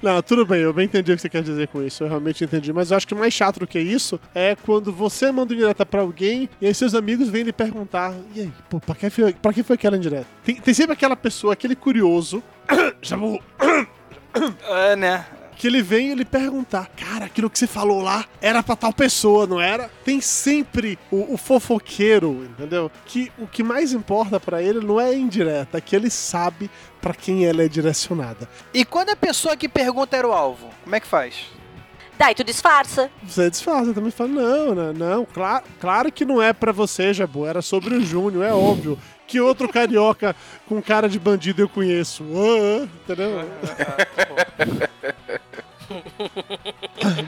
[0.00, 2.44] Não, tudo bem, eu bem entendi o que você quer dizer com isso, eu realmente
[2.44, 2.72] entendi.
[2.72, 6.00] Mas eu acho que mais chato do que isso é quando você manda indireta pra
[6.02, 9.52] alguém e aí seus amigos vêm lhe perguntar: e aí, pô, pra que foi, pra
[9.52, 10.26] que foi aquela indireta?
[10.44, 12.40] Tem, tem sempre aquela pessoa, aquele curioso,
[13.02, 13.42] chamou,
[14.70, 15.26] É, né?
[15.58, 18.92] Que ele vem e ele perguntar: Cara, aquilo que você falou lá era pra tal
[18.92, 19.90] pessoa, não era?
[20.04, 22.90] Tem sempre o, o fofoqueiro, entendeu?
[23.04, 27.12] Que o que mais importa pra ele não é indireta, é que ele sabe pra
[27.12, 28.48] quem ela é direcionada.
[28.72, 31.57] E quando a pessoa que pergunta era o alvo, como é que faz?
[32.18, 33.08] Daí tu disfarça.
[33.22, 37.46] Você disfarça, também fala: Não, não, não, claro, claro que não é pra você, Jabu,
[37.46, 38.98] era sobre o Júnior, é óbvio.
[39.26, 40.34] Que outro carioca
[40.66, 42.24] com cara de bandido eu conheço?
[42.34, 43.44] Ah, ah, entendeu?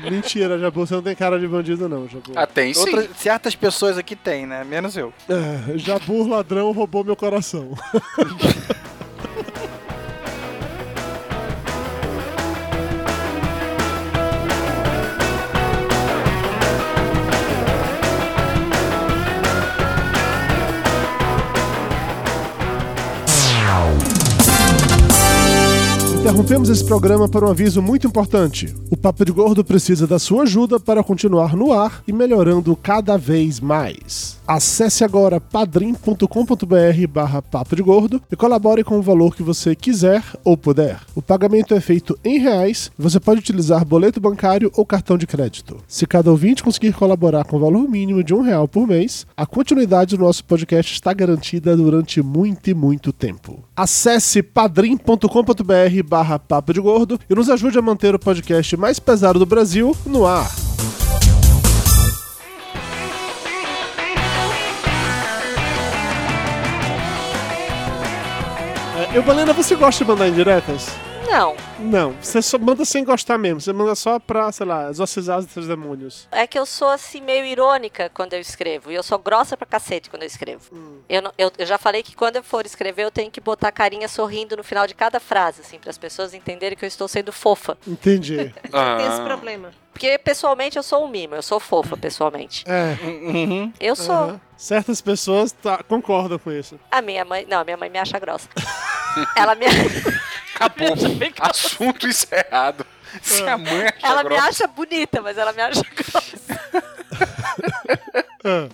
[0.11, 2.33] Mentira, Jabu, você não tem cara de bandido, não, Jabu.
[2.35, 2.81] Ah, tem sim.
[2.81, 4.64] Outras- certas pessoas aqui tem, né?
[4.64, 5.12] Menos eu.
[5.29, 7.70] É, Jabur ladrão roubou meu coração.
[26.31, 28.73] Interrompemos esse programa para um aviso muito importante.
[28.88, 33.19] O Papo de Gordo precisa da sua ajuda para continuar no ar e melhorando cada
[33.19, 34.38] vez mais.
[34.47, 40.23] Acesse agora padrim.com.br barra Papo de Gordo e colabore com o valor que você quiser
[40.45, 41.01] ou puder.
[41.16, 45.27] O pagamento é feito em reais e você pode utilizar boleto bancário ou cartão de
[45.27, 45.79] crédito.
[45.88, 49.47] Se cada ouvinte conseguir colaborar com o valor mínimo de um real por mês, a
[49.47, 53.64] continuidade do nosso podcast está garantida durante muito e muito tempo.
[53.77, 59.38] Acesse padrim.com.br barra Papo de Gordo e nos ajude a manter o podcast mais pesado
[59.38, 60.50] do Brasil no ar.
[68.96, 70.88] É, Eu, Balena, você gosta de mandar indiretas?
[71.31, 71.57] Não.
[71.79, 73.61] Não, você só manda sem gostar mesmo.
[73.61, 76.29] Você manda só pra, sei lá, exorcizar os seus demônios.
[76.33, 78.90] É que eu sou assim meio irônica quando eu escrevo.
[78.90, 80.64] E eu sou grossa pra cacete quando eu escrevo.
[81.09, 83.71] Eu, não- eu, eu já falei que quando eu for escrever, eu tenho que botar
[83.73, 87.07] carinha sorrindo no final de cada frase, assim, para as pessoas entenderem que eu estou
[87.09, 87.79] sendo fofa.
[87.87, 88.37] Entendi.
[88.62, 89.71] Tem esse problema.
[89.93, 92.64] Porque pessoalmente eu sou um mimo, eu sou fofa pessoalmente.
[92.66, 92.97] É.
[93.79, 94.14] Eu sou.
[94.14, 94.40] Aham.
[94.57, 96.79] Certas pessoas tá- concordam com isso.
[96.90, 97.47] A minha mãe.
[97.49, 98.49] Não, a minha mãe me acha grossa.
[99.37, 99.66] Ela me.
[100.61, 100.94] Acabou.
[101.40, 102.87] Assunto encerrado.
[103.23, 106.61] Se a mãe acha Ela me grossa- acha bonita, mas ela me acha grossa.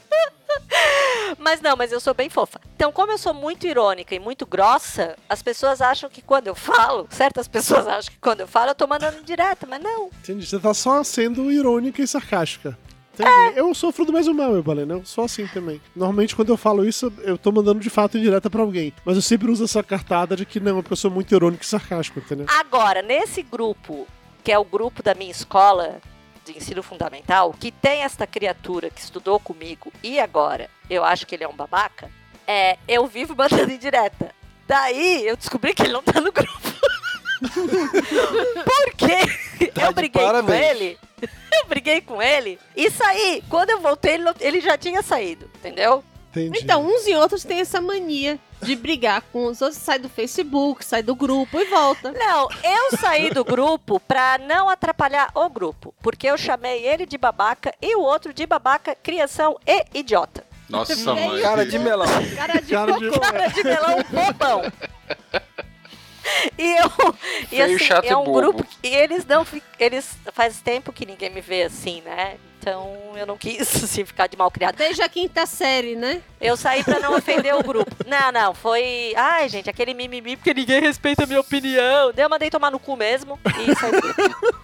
[1.38, 2.60] Mas não, mas eu sou bem fofa.
[2.74, 6.54] Então, como eu sou muito irônica e muito grossa, as pessoas acham que quando eu
[6.54, 10.06] falo, certas pessoas acham que quando eu falo, eu tô mandando direta, mas não.
[10.22, 10.46] Entendi.
[10.46, 12.76] Você tá só sendo irônica e sarcástica.
[13.16, 13.58] Entendi.
[13.58, 13.60] É.
[13.60, 14.94] Eu sofro do mesmo mal, meu Balena.
[14.94, 15.80] Eu sou assim também.
[15.94, 18.92] Normalmente, quando eu falo isso, eu tô mandando de fato indireta pra alguém.
[19.04, 21.64] Mas eu sempre uso essa cartada de que não, é porque eu sou muito irônico
[21.64, 22.46] e sarcástico, entendeu?
[22.48, 24.06] Agora, nesse grupo,
[24.44, 26.00] que é o grupo da minha escola
[26.44, 31.34] de ensino fundamental, que tem esta criatura que estudou comigo e agora eu acho que
[31.34, 32.08] ele é um babaca,
[32.46, 34.32] é, eu vivo mandando indireta.
[34.68, 36.60] Daí eu descobri que ele não tá no grupo.
[38.64, 39.68] Por quê?
[39.74, 40.98] Tá eu briguei com ele.
[41.52, 43.42] Eu briguei com ele e saí.
[43.48, 46.04] Quando eu voltei, ele, não- ele já tinha saído, entendeu?
[46.30, 46.58] Entendi.
[46.62, 50.84] Então, uns e outros têm essa mania de brigar com os outros, sai do Facebook,
[50.84, 52.12] sai do grupo e volta.
[52.12, 55.94] Não, eu saí do grupo pra não atrapalhar o grupo.
[56.02, 60.44] Porque eu chamei ele de babaca e o outro de babaca, criação e idiota.
[60.68, 61.40] Nossa, Bem, mãe.
[61.42, 62.06] Cara de melão.
[62.36, 63.20] Cara de Cara de- cocô.
[63.20, 64.62] Cara de melão bobão.
[66.58, 67.14] E eu.
[67.42, 68.40] E Feio, assim, chato e é um bobo.
[68.40, 68.66] grupo.
[68.82, 69.46] E eles não.
[69.78, 70.16] Eles.
[70.32, 72.36] Faz tempo que ninguém me vê assim, né?
[72.58, 74.74] Então eu não quis assim, ficar de mal criado.
[74.76, 76.20] Desde a quinta série, né?
[76.40, 77.94] Eu saí pra não ofender o grupo.
[78.06, 79.12] Não, não, foi.
[79.16, 82.12] Ai, gente, aquele mimimi porque ninguém respeita a minha opinião.
[82.16, 84.56] Eu mandei tomar no cu mesmo e saí do grupo.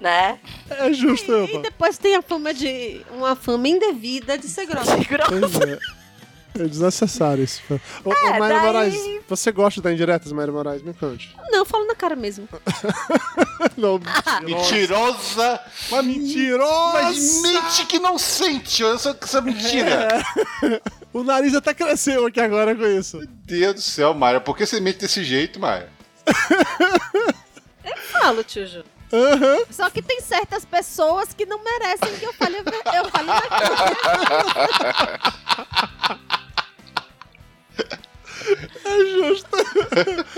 [0.00, 0.38] né?
[0.70, 1.58] É justo, E Elba.
[1.62, 3.04] depois tem a fama de.
[3.10, 4.96] uma fama indevida de ser grossa.
[4.96, 5.78] Pois é.
[6.58, 7.62] É desnecessário isso.
[8.04, 8.94] Ô, É, ô Mayra daí- Moraes,
[9.28, 10.82] você gosta de dar indiretas, Mayra Moraes?
[10.82, 11.34] Me conte.
[11.50, 12.46] Não, eu falo na cara mesmo.
[13.76, 13.98] Não,
[14.42, 15.60] Mentirosa.
[15.90, 16.92] Mas mentirosa!
[17.02, 18.84] Mas mente que não sente.
[18.84, 20.22] Olha só que essa mentira.
[21.12, 23.16] O nariz até cresceu aqui agora com isso.
[23.18, 24.40] Meu Deus do céu, Maia.
[24.40, 25.88] Por que você mente desse jeito, Maia?
[28.12, 28.84] Falo, tio Ju.
[29.12, 29.58] Aham.
[29.70, 33.82] Só que tem certas pessoas que não merecem que eu fale, eu fale na cara.
[38.84, 39.48] É justo.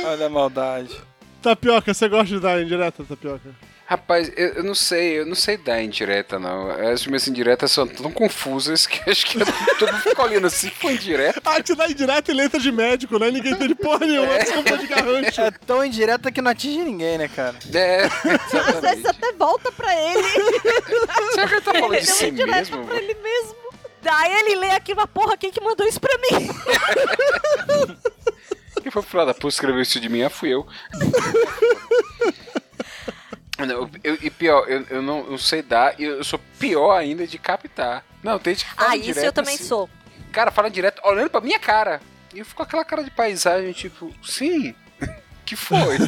[0.04, 0.94] Olha a maldade.
[1.40, 3.54] Tapioca, você gosta de dar indireta, Tapioca?
[3.86, 6.70] Rapaz, eu, eu não sei, eu não sei dar indireta, não.
[6.70, 9.38] As minhas indiretas são tão confusas que acho que
[9.78, 11.40] todo mundo fica olhando assim, foi indireta.
[11.44, 13.30] Ah, te dá indireta e letra de médico, né?
[13.30, 15.40] Ninguém entende porra nenhuma, desculpa de garrancho.
[15.40, 17.56] É tão indireta que não atinge ninguém, né, cara?
[17.74, 20.22] É, Às vezes até volta pra ele.
[21.32, 22.86] Será que ele tá falando de uma si indireta mesmo?
[22.86, 23.63] pra ele mesmo.
[24.04, 26.48] Daí ele lê aqui uma porra, quem que mandou isso pra mim?
[28.82, 30.22] Quem foi pro lado da puta escreveu isso de mim?
[30.22, 30.66] Ah, fui eu.
[33.58, 37.24] Não, eu- e pior, eu, eu não eu sei dar e eu sou pior ainda
[37.26, 38.04] de captar.
[38.22, 39.64] Não, tem gente que fala Ah, isso eu também assim.
[39.64, 39.88] sou.
[40.32, 42.00] Cara, fala direto, olhando pra minha cara.
[42.34, 44.74] E eu fico com aquela cara de paisagem, tipo, sim.
[45.44, 45.98] Que foi?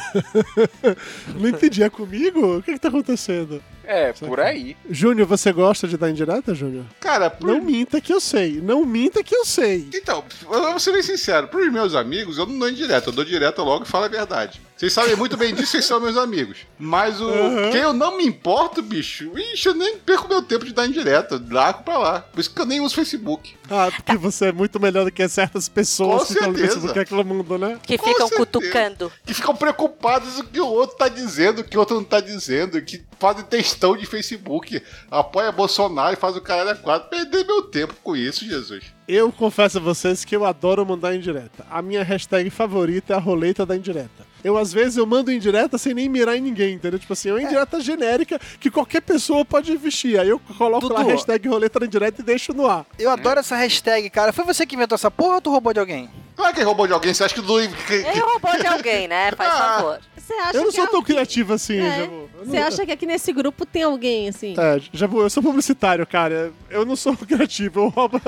[1.38, 2.58] Não entendi, é comigo?
[2.58, 3.62] O que que tá acontecendo?
[3.84, 4.76] É, por aí.
[4.90, 6.84] Júnior, você gosta de dar indireta, Júnior?
[6.98, 7.46] Cara, por...
[7.46, 8.60] Não minta que eu sei.
[8.60, 9.88] Não minta que eu sei.
[9.94, 13.24] Então, eu vou ser bem sincero, pros meus amigos, eu não dou indireto, eu dou
[13.24, 14.60] direto logo e falo a verdade.
[14.76, 16.58] Vocês sabem muito bem disso, vocês são meus amigos.
[16.78, 17.70] Mas o Uhum.
[17.70, 21.42] quem eu não me importo, bicho, ixi, eu nem perco meu tempo de dar indireta,
[21.50, 22.20] largo pra lá.
[22.20, 23.54] Por isso que eu nem uso Facebook.
[23.70, 26.74] Ah, porque você é muito melhor do que certas pessoas Com que estão no certeza.
[26.80, 27.78] Facebook reclamando, né?
[27.82, 28.46] Que Com ficam certeza.
[28.46, 29.12] cutucando.
[29.24, 32.04] Que ficam preocupados com o que o outro tá dizendo, o que o outro não
[32.04, 37.08] tá dizendo, que fazem textão de Facebook, apoia Bolsonaro e faz o caralho a quatro.
[37.08, 38.84] Perder meu tempo com isso, Jesus.
[39.08, 41.64] Eu confesso a vocês que eu adoro mandar indireta.
[41.70, 44.26] A minha hashtag favorita é a roleta da indireta.
[44.46, 47.00] Eu, às vezes, eu mando indireta sem nem mirar em ninguém, entendeu?
[47.00, 50.20] Tipo assim, é uma indireta genérica que qualquer pessoa pode vestir.
[50.20, 51.10] Aí eu coloco lá a Dudu.
[51.10, 52.86] hashtag roleta indireta e deixo no ar.
[52.96, 54.32] Eu adoro essa hashtag, cara.
[54.32, 56.08] Foi você que inventou essa porra ou tu roubou de alguém?
[56.36, 57.56] Claro que roubou de alguém, você acha que do.
[57.86, 59.32] que- Ele roubou de alguém, né?
[59.32, 59.56] Faz Ah.
[59.78, 60.00] favor.
[60.16, 61.98] Você acha Eu não que sou tão alguém- criativo assim, É.
[62.00, 62.26] Jabu.
[62.36, 64.54] Eu Você não- acha que aqui nesse grupo tem alguém assim?
[64.58, 66.52] É, Jabu, eu sou publicitário, cara.
[66.68, 68.20] Eu não sou criativo, eu roubo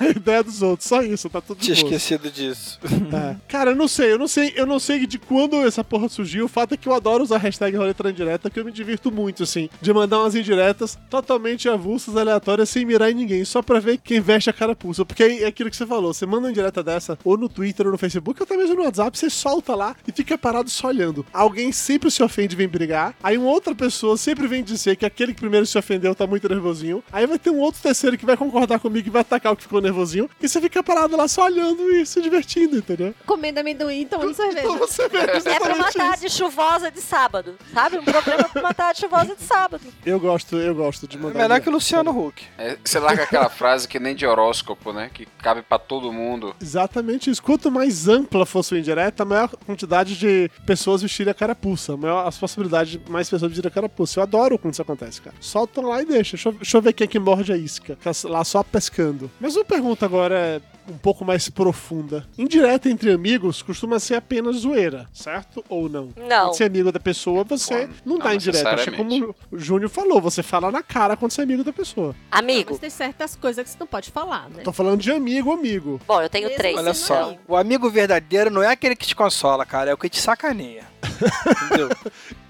[0.00, 0.88] a ideia dos outros.
[0.88, 2.78] Só isso, tá tudo Tinha esquecido disso.
[2.84, 3.36] É.
[3.48, 6.44] Cara, eu não sei, eu não sei, eu não sei de quando essa porra surgiu.
[6.46, 9.10] O fato é que eu adoro usar a hashtag roleta indireta, que eu me divirto
[9.12, 13.78] muito, assim, de mandar umas indiretas totalmente avulsas, aleatórias, sem mirar em ninguém, só pra
[13.80, 15.04] ver quem veste a carapuça.
[15.04, 17.92] Porque é aquilo que você falou, você manda uma indireta dessa, ou no Twitter, ou
[17.92, 21.24] no Facebook, ou até mesmo no WhatsApp, você solta lá e fica parado só olhando.
[21.32, 25.06] Alguém sempre se ofende e vem brigar, aí uma outra pessoa sempre vem dizer que
[25.06, 28.26] aquele que primeiro se ofendeu tá muito nervosinho, aí vai ter um outro terceiro que
[28.26, 31.28] vai concordar comigo e vai atacar o que ficou nervosinho, e você fica parado lá
[31.28, 33.14] só olhando e se divertindo, entendeu?
[33.26, 34.60] Comendo amendoim tomando cerveja.
[34.66, 35.98] Então você vê É pra uma isso.
[35.98, 37.98] tarde chuvosa de sábado, sabe?
[37.98, 39.82] Um programa pra uma tarde chuvosa de sábado.
[40.04, 41.38] Eu gosto, eu gosto de mandar.
[41.40, 41.74] Melhor que o.
[41.74, 42.42] Luciano Huck.
[42.56, 45.10] É, você larga aquela frase que nem de horóscopo, né?
[45.12, 46.54] Que cabe pra todo mundo.
[46.62, 47.42] Exatamente isso.
[47.44, 51.94] Quanto mais ampla for sua indireta, maior quantidade de pessoas vestirem a carapuça.
[51.94, 54.18] Maior as possibilidades de mais pessoas vestirem a carapuça.
[54.18, 55.36] Eu adoro quando isso acontece, cara.
[55.40, 56.36] Soltam lá e deixa.
[56.36, 57.98] Deixa eu, deixa eu ver quem é que morde a isca.
[58.24, 59.30] Lá só pescando.
[59.38, 62.26] Mas uma pergunta agora é um pouco mais profunda.
[62.36, 65.64] Indireta entre amigos costuma ser apenas zoeira, certo?
[65.68, 66.10] Ou não?
[66.16, 66.46] Não.
[66.46, 68.70] Quando você é amigo da pessoa, você não, não dá indireta.
[68.70, 71.72] Acho que como o Júnior falou, você fala na cara quando você é amigo da
[71.72, 72.14] pessoa.
[72.30, 72.70] Amigo.
[72.70, 74.62] Mas tem certas coisas que você não pode falar, né?
[74.62, 76.00] Tô falando de amigo, amigo.
[76.06, 76.76] Bom, eu tenho Mesmo três.
[76.76, 77.38] Olha Sim, só, não.
[77.48, 80.84] o amigo verdadeiro não é aquele que te consola, cara, é o que te sacaneia.
[81.66, 81.90] Entendeu?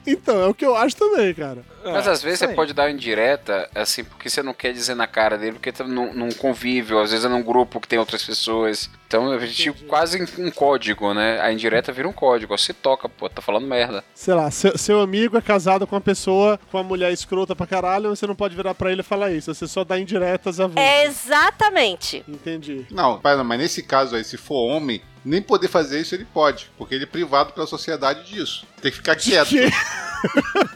[0.07, 1.63] Então, é o que eu acho também, cara.
[1.85, 5.07] Mas às vezes isso você pode dar indireta, assim, porque você não quer dizer na
[5.07, 8.25] cara dele, porque tá num, num convívio, às vezes é num grupo que tem outras
[8.25, 8.89] pessoas.
[9.07, 11.41] Então a gente quase um código, né?
[11.41, 12.55] A indireta vira um código.
[12.55, 14.03] Ó, se toca, pô, tá falando merda.
[14.15, 17.67] sei lá, seu, seu amigo é casado com uma pessoa, com uma mulher escrota pra
[17.67, 19.53] caralho, você não pode virar pra ele e falar isso.
[19.55, 20.81] Você só dá indiretas a você.
[20.81, 22.25] É exatamente.
[22.27, 22.87] Entendi.
[22.91, 26.27] Não, pai, não, mas nesse caso aí, se for homem, nem poder fazer isso ele
[26.27, 28.67] pode, porque ele é privado pela sociedade disso.
[28.83, 29.49] Tem que ficar quieto.
[29.49, 29.71] Que-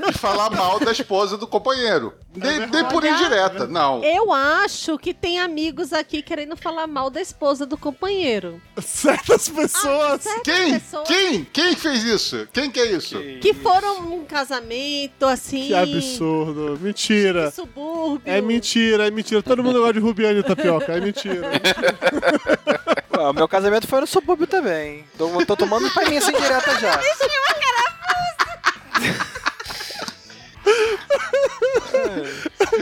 [0.08, 2.12] E falar mal da esposa do companheiro.
[2.37, 4.04] Nem, nem por Olha, indireta, não.
[4.04, 8.61] Eu acho que tem amigos aqui querendo falar mal da esposa do companheiro.
[8.78, 10.22] Certas pessoas.
[10.22, 10.78] certas Quem?
[10.78, 11.44] pessoas Quem?
[11.44, 12.46] Quem fez isso?
[12.52, 13.18] Quem que é isso?
[13.40, 15.68] Que foram num casamento, assim.
[15.68, 16.78] Que absurdo.
[16.80, 17.50] Mentira.
[17.50, 18.30] subúrbio.
[18.30, 19.42] É mentira, é mentira.
[19.42, 20.92] Todo mundo gosta de Rubiane e Tapioca.
[20.92, 21.40] É mentira.
[23.18, 25.04] O meu casamento foi no subúrbio também.
[25.18, 27.00] Tô, tô tomando pra mim essa indireta já.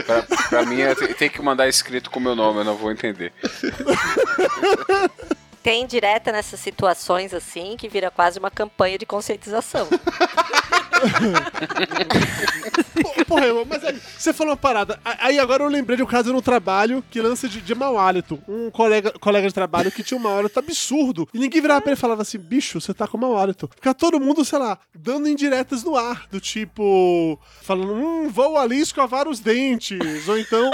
[0.05, 2.75] Pra, pra mim, é- tem tem que mandar escrito com o meu nome, eu não
[2.75, 3.31] vou entender.
[5.67, 9.85] Tem direta nessas situações assim que vira quase uma campanha de conscientização.
[13.27, 14.97] Porra, mas aí, você falou uma parada.
[15.03, 18.41] Aí agora eu lembrei de um caso no trabalho que lança de, de mau hálito.
[18.47, 21.27] Um colega, colega de trabalho que tinha um mau hálito absurdo.
[21.33, 23.69] E ninguém virava pra ele e falava assim: bicho, você tá com mau hálito.
[23.75, 26.27] Fica todo mundo, sei lá, dando indiretas no ar.
[26.31, 30.29] Do tipo, falando: hum, vou ali escovar os dentes.
[30.29, 30.71] Ou então.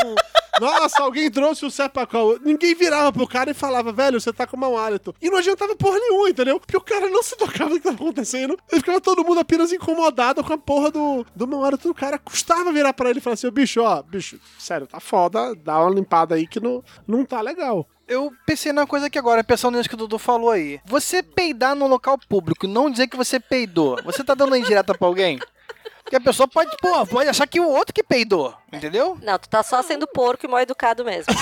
[0.60, 2.40] Nossa, alguém trouxe o Sepacol.
[2.40, 5.16] Ninguém virava pro cara e falava, velho, você tá com mau hálito.
[5.22, 6.60] E não adiantava porra nenhuma, entendeu?
[6.60, 8.58] Porque o cara não se tocava do que tava acontecendo.
[8.72, 12.20] Ele ficava todo mundo apenas incomodado com a porra do, do mau hálito do cara.
[12.20, 15.90] Custava virar pra ele e falar assim, bicho, ó, bicho, sério, tá foda, dá uma
[15.90, 17.88] limpada aí que não, não tá legal.
[18.08, 20.80] Eu pensei numa coisa aqui agora, pensando nisso que o Dudu falou aí.
[20.86, 25.08] Você peidar num local público, não dizer que você peidou, você tá dando indireta pra
[25.08, 25.40] alguém?
[26.14, 29.18] Porque a pessoa pode, pô, pode achar que o outro que peidou, entendeu?
[29.24, 31.34] Não, tu tá só sendo porco e mal educado mesmo.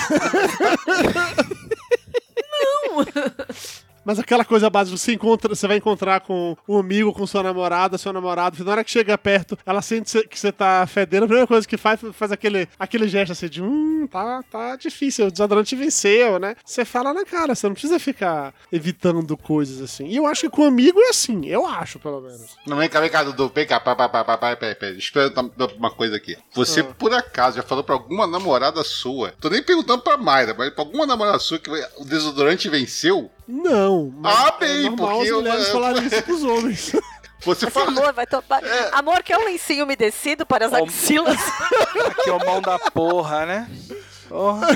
[4.06, 7.98] Mas aquela coisa básica, você encontra, você vai encontrar com um amigo, com sua namorada,
[7.98, 11.48] seu namorado, na hora que chega perto, ela sente que você tá fedendo, a primeira
[11.48, 15.76] coisa que faz, faz aquele, aquele gesto assim de, hum, tá, tá difícil, o desodorante
[15.76, 16.56] venceu, né?
[16.66, 20.08] Você fala na cara, você não precisa ficar evitando coisas assim.
[20.08, 22.58] E eu acho que com amigo é assim, eu acho, pelo menos.
[22.66, 23.52] Não, vem cá, vem cá, Dudu.
[23.54, 24.76] Vem cá, pá, pá, pá, pá, pá, pá, pá.
[25.14, 25.44] Perguntar
[25.78, 26.36] uma coisa aqui.
[26.54, 26.84] Você, Ah.
[26.98, 29.34] por acaso, já falou pra alguma namorada sua?
[29.40, 33.30] Tô nem perguntando pra Mayra, mas pra alguma namorada sua que o desodorante venceu?
[33.48, 34.14] Não.
[34.18, 36.92] Mas Ah, bem, é normal porque as eu- mulheres falarem isso pros homens.
[37.44, 37.88] Você Mas, fala.
[37.88, 38.62] amor, vai tomar.
[38.92, 41.40] Amor, quer um lencinho umedecido para as Om- axilas?
[42.20, 43.68] Aqui é o mão da porra, né?
[44.30, 44.68] Porra.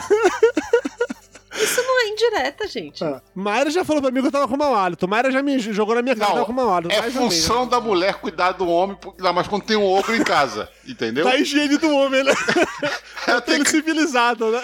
[1.53, 3.03] Isso não é indireta, gente.
[3.03, 5.07] Ah, Mayra já falou pra mim que eu tava com mau hálito.
[5.07, 6.93] Mayra já me jogou na minha cara que eu tava com mau hálito.
[6.93, 10.23] É função da mulher cuidar do homem, porque- ainda mais quando tem um ogro em
[10.23, 10.67] casa.
[10.87, 11.23] Entendeu?
[11.23, 12.33] Da higiene do homem, né?
[13.27, 14.61] É tem ele civilizado, né?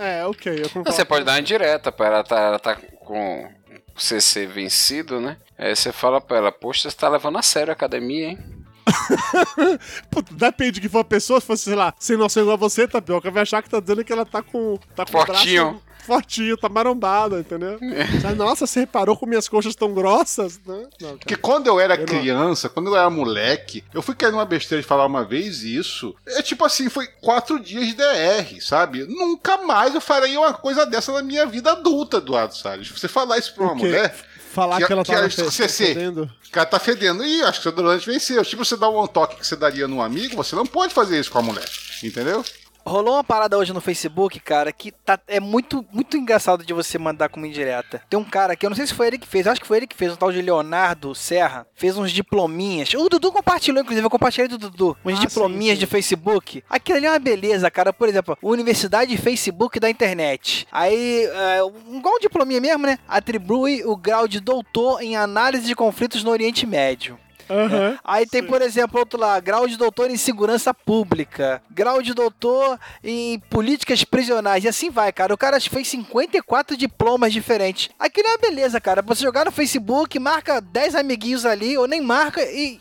[0.00, 0.62] É, ok.
[0.86, 3.44] Você pode dar uma indireta pra ela tá, ela tá com
[3.94, 5.36] o CC vencido, né?
[5.58, 8.38] Aí você fala pra ela, poxa, você tá levando a sério a academia, hein?
[10.10, 12.58] Puta, depende de que for a pessoa, se fosse, sei lá, sem noção igual a
[12.58, 14.78] você, Tapioca, vai achar que tá dizendo que ela tá com.
[14.96, 15.72] Tá com Fortinho.
[15.72, 17.78] braço fortinho, tá marombada, entendeu?
[18.24, 20.86] Aí, Nossa, você reparou como minhas coxas tão grossas, né?
[21.00, 24.32] Não, Porque quando eu era Eu não- criança, quando eu era moleque, eu fui cair
[24.32, 26.14] numa besteira de falar uma vez isso.
[26.26, 29.04] É tipo assim, foi quatro dias de DR, sabe?
[29.04, 32.88] Nunca mais eu faria uma coisa dessa na minha vida adulta, Eduardo Salles.
[32.88, 34.14] Você falar isso pra uma mulher.
[34.52, 35.86] Falar que, ela que ela- fe- CC.
[35.94, 36.28] fedendo.
[36.48, 37.24] O cara tá fedendo.
[37.24, 38.44] Ih, acho que o durante venceu.
[38.44, 41.30] Tipo, você dá um toque que você daria num amigo, você não pode fazer isso
[41.30, 41.64] com a mulher.
[42.02, 42.44] Entendeu?
[42.84, 46.98] Rolou uma parada hoje no Facebook, cara, que tá, é muito, muito engraçado de você
[46.98, 48.02] mandar como indireta.
[48.08, 49.76] Tem um cara que eu não sei se foi ele que fez, acho que foi
[49.76, 52.92] ele que fez, um tal de Leonardo Serra, fez uns diplominhas.
[52.94, 55.86] O Dudu compartilhou, inclusive, eu compartilhei do Dudu, uns Ah, diplominhas sim, sim.
[55.86, 56.64] de Facebook.
[56.68, 57.92] Aquilo ali é uma beleza, cara.
[57.92, 60.66] Por exemplo, Universidade Facebook da internet.
[60.72, 62.98] Aí, é, um- igual um diplominha mesmo, né?
[63.06, 67.18] Atribui o grau de doutor em análise de conflitos no Oriente Médio.
[67.50, 67.98] Aham.
[68.04, 72.78] Aí tem, por exemplo, outro lá, grau de doutor em segurança pública, grau de doutor
[73.02, 75.34] em políticas prisionais, e assim vai, cara.
[75.34, 77.90] O cara fez 54 diplomas diferentes.
[77.98, 79.02] Aquilo é uma beleza, cara.
[79.02, 82.80] Você jogar no Facebook, marca 10 amiguinhos ali, ou nem marca e.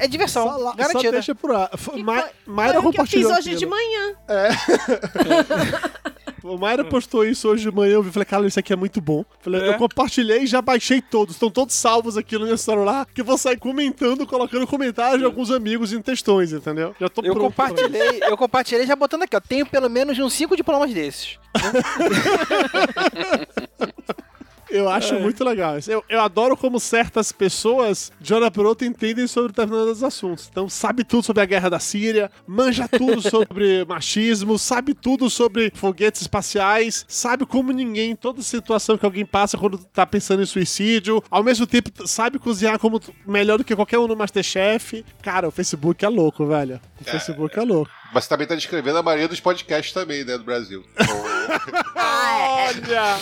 [0.00, 1.50] É diversão, Só, lá, só deixa por
[1.92, 3.70] Que Ma Mayra Foi o que eu fiz hoje de aquilo.
[3.72, 4.14] manhã.
[6.42, 9.00] O Mayra postou isso hoje de manhã, eu vi, falei, cara, isso aqui é muito
[9.00, 9.24] bom.
[9.40, 11.34] Falei, eu compartilhei e já baixei todos.
[11.34, 15.24] Estão todos salvos aqui no meu celular, que eu vou sair comentando, colocando comentários de
[15.24, 16.94] alguns amigos em textões, entendeu?
[17.00, 19.40] Já tô Eu pronto compartilhei, eu compartilhei já botando aqui, ó.
[19.40, 21.38] Tenho pelo menos uns 5 diplomas desses.
[24.70, 25.76] Eu acho muito legal.
[25.86, 30.48] Eu, eu adoro como certas pessoas, de hora por outra, entendem sobre determinados assuntos.
[30.50, 35.72] Então, sabe tudo sobre a guerra da Síria, manja tudo sobre machismo, sabe tudo sobre
[35.74, 41.22] foguetes espaciais, sabe como ninguém, toda situação que alguém passa quando tá pensando em suicídio,
[41.30, 45.04] ao mesmo tempo sabe cozinhar como melhor do que qualquer um no Masterchef.
[45.22, 46.80] Cara, o Facebook é louco, velho.
[47.00, 47.90] O Facebook é louco.
[48.12, 50.84] Você também tá descrevendo a maioria dos podcasts também, né, do Brasil.
[51.94, 53.18] Olha!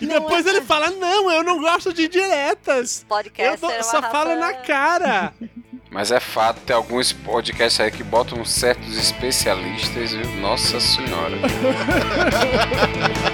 [0.00, 3.02] E depois ele fala: Não, eu não gosto de diretas.
[3.02, 5.32] Eu Podcast dou- é só falo na cara.
[5.90, 10.26] Mas é fato, tem alguns podcasts aí que botam certos especialistas, viu?
[10.36, 11.34] Nossa senhora.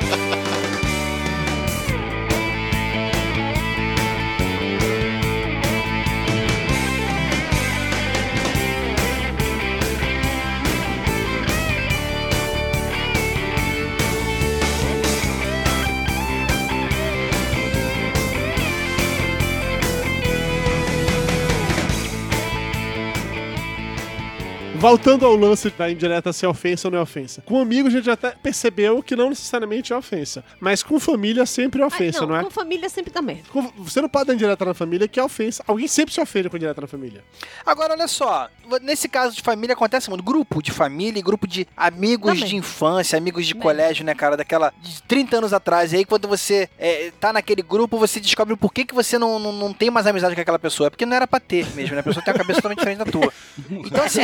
[24.85, 27.41] Voltando ao lance da indireta se é ofensa ou não é ofensa.
[27.47, 30.45] Com amigo a gente até percebeu que não necessariamente é ofensa.
[30.61, 32.45] Mas com família sempre é ofensa, Ai, não, é?
[32.45, 33.45] Com família sempre dá merda.
[33.51, 35.65] Com- Você não pode dar indireta na família que é ofensa.
[35.67, 37.25] Alguém sempre se ofende com indireta na família.
[37.65, 38.47] Agora, olha só,
[38.83, 40.23] nesse caso de família acontece muito.
[40.23, 42.45] Grupo de família e grupo de amigos Também.
[42.51, 44.37] de infância, amigos de colégio, né, cara?
[44.37, 44.71] Daquela.
[44.83, 45.95] de 30 anos atrás.
[45.95, 49.39] E aí, quando você é, tá naquele grupo, você descobre por que, que você não,
[49.39, 50.89] não, não tem mais amizade com aquela pessoa.
[50.89, 52.01] É porque não era pra ter mesmo, né?
[52.01, 53.33] A pessoa tem uma cabeça totalmente diferente da tua.
[53.95, 54.23] Então, assim,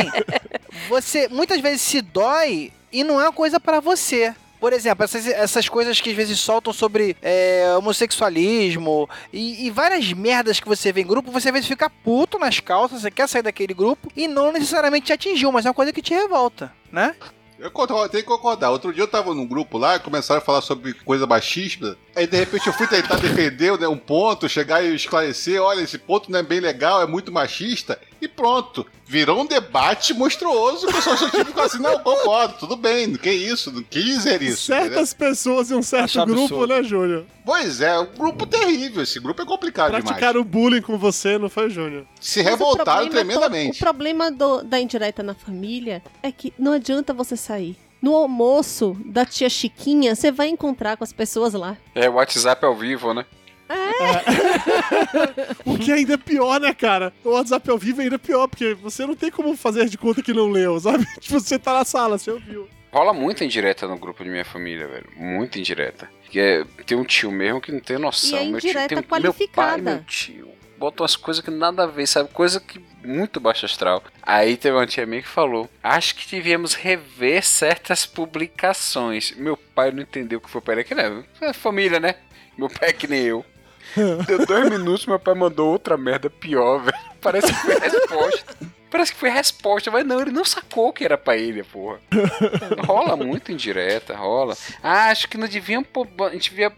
[0.87, 4.33] você muitas vezes se dói e não é uma coisa pra você.
[4.59, 10.13] Por exemplo, essas, essas coisas que às vezes soltam sobre é, homossexualismo e, e várias
[10.13, 13.27] merdas que você vê em grupo, você às vezes fica puto nas calças, você quer
[13.27, 16.71] sair daquele grupo e não necessariamente te atingiu, mas é uma coisa que te revolta,
[16.91, 17.15] né?
[17.57, 17.69] Eu
[18.09, 18.71] tenho que concordar.
[18.71, 21.95] Outro dia eu tava num grupo lá e começaram a falar sobre coisa machista.
[22.15, 25.97] Aí de repente eu fui tentar defender né, um ponto, chegar e esclarecer: olha, esse
[25.97, 27.97] ponto não é bem legal, é muito machista.
[28.21, 28.85] E pronto.
[29.07, 33.29] Virou um debate monstruoso que eu só tive assim, não, concordo, tudo bem, não que
[33.29, 34.71] isso, não quis dizer isso.
[34.71, 34.89] entendeu?
[34.93, 36.67] Certas pessoas em um certo Acho grupo, absurdo.
[36.67, 37.25] né, Júnior?
[37.45, 40.05] Pois é, um grupo terrível, esse grupo é complicado demais.
[40.05, 42.05] Praticaram bullying com você, não foi, Júnior?
[42.21, 43.75] Se Mas o revoltaram to- tremendamente.
[43.81, 47.75] O problema do- da indireta na família é que não adianta você sair.
[48.01, 51.77] No almoço da tia Chiquinha, você vai encontrar com as pessoas lá.
[51.93, 53.25] É WhatsApp ao vivo, né?
[55.65, 57.13] O que é ainda pior, né, cara?
[57.23, 60.21] O WhatsApp ao vivo é ainda pior, porque você não tem como fazer de conta
[60.21, 61.05] que não leu, sabe?
[61.19, 62.67] Tipo, você tá na sala, você ouviu.
[62.91, 65.07] Rola muita indireta no grupo de minha família, velho.
[65.15, 66.09] Muita indireta.
[66.29, 68.39] Que é, tem um tio mesmo que não tem noção.
[68.39, 69.71] E é meu tio indireta tem Meu qualificada.
[69.71, 70.49] pai, meu tio.
[70.81, 72.29] Botam umas coisas que nada a ver, sabe?
[72.29, 74.03] Coisa que muito baixo astral.
[74.23, 79.31] Aí teve uma tia minha que falou: Acho que devíamos rever certas publicações.
[79.37, 80.83] Meu pai não entendeu o que foi para ele.
[80.83, 82.15] Que não, é família, né?
[82.57, 83.45] Meu pai é que nem eu.
[84.25, 86.97] Deu dois minutos, meu pai mandou outra merda pior, velho.
[87.21, 88.57] Parece que foi resposta.
[88.91, 92.01] Parece que foi resposta, mas não, ele não sacou que era pra ele, porra.
[92.85, 94.55] Rola muito indireta, rola.
[94.83, 95.85] Ah, acho que não deviam
[96.27, 96.69] a gente devia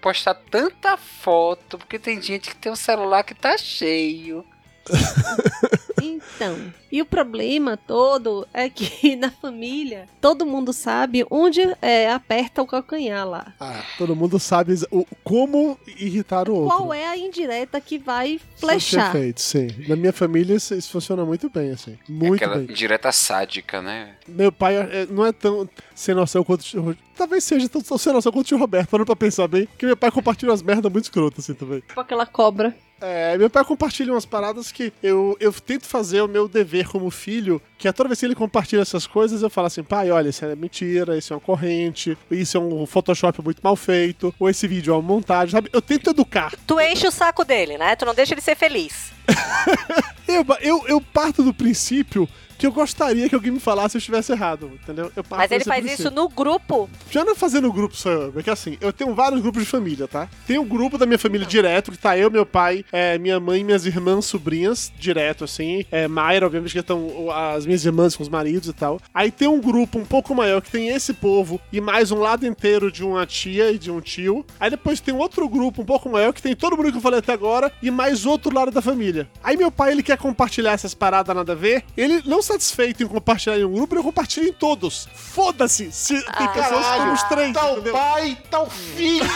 [0.00, 4.44] postar tanta foto, porque tem gente que tem um celular que tá cheio.
[6.06, 12.62] Então, e o problema todo é que na família todo mundo sabe onde é, aperta
[12.62, 13.52] o calcanhar lá.
[13.60, 16.76] Ah, todo mundo sabe o, como irritar o outro.
[16.76, 19.12] Qual é a indireta que vai é flechar?
[19.12, 19.68] Perfeito, sim.
[19.88, 21.98] Na minha família isso, isso funciona muito bem, assim.
[22.08, 22.70] Muito Aquela bem.
[22.70, 24.14] indireta sádica, né?
[24.28, 27.80] Meu pai é- não é tão sem noção quanto o tio Ro- Talvez seja tão,
[27.98, 29.66] sem noção quanto o tio Roberto, parando pra pensar bem.
[29.78, 31.80] Que meu pai compartilha umas merdas muito escrotas, assim, também.
[31.80, 32.76] Tipo aquela cobra.
[33.00, 37.10] É, meu pai compartilha umas paradas que eu, eu tento fazer o meu dever como
[37.10, 40.30] filho, que é toda vez que ele compartilha essas coisas, eu falo assim, pai, olha,
[40.30, 44.48] isso é mentira, isso é uma corrente, isso é um Photoshop muito mal feito, ou
[44.48, 45.68] esse vídeo é uma montagem, sabe?
[45.72, 46.54] Eu tento educar.
[46.66, 47.94] Tu enche o saco dele, né?
[47.96, 49.15] Tu não deixa ele ser feliz.
[50.28, 53.98] Eu, eu, eu parto do princípio que eu gostaria que alguém me falasse se eu
[53.98, 55.12] estivesse errado, entendeu?
[55.14, 56.08] Eu parto Mas ele faz princípio.
[56.08, 56.88] isso no grupo.
[57.10, 60.08] Já não é fazendo grupo só eu, é assim, eu tenho vários grupos de família,
[60.08, 60.28] tá?
[60.46, 63.62] Tem o grupo da minha família direto, que tá eu, meu pai, é, minha mãe,
[63.62, 65.84] minhas irmãs, sobrinhas, direto, assim.
[65.90, 69.00] É, Mayra, obviamente, que estão as minhas irmãs com os maridos e tal.
[69.12, 72.46] Aí tem um grupo um pouco maior que tem esse povo e mais um lado
[72.46, 74.44] inteiro de uma tia e de um tio.
[74.58, 77.18] Aí depois tem outro grupo um pouco maior que tem todo mundo que eu falei
[77.18, 79.15] até agora e mais outro lado da família.
[79.42, 81.84] Aí meu pai, ele quer compartilhar essas paradas nada a ver.
[81.96, 85.08] Ele, não satisfeito em compartilhar em um grupo, ele compartilha em todos.
[85.14, 87.52] Foda-se se tem pessoas que temos três.
[87.52, 87.92] Tal entendeu?
[87.92, 89.26] pai, tal filho!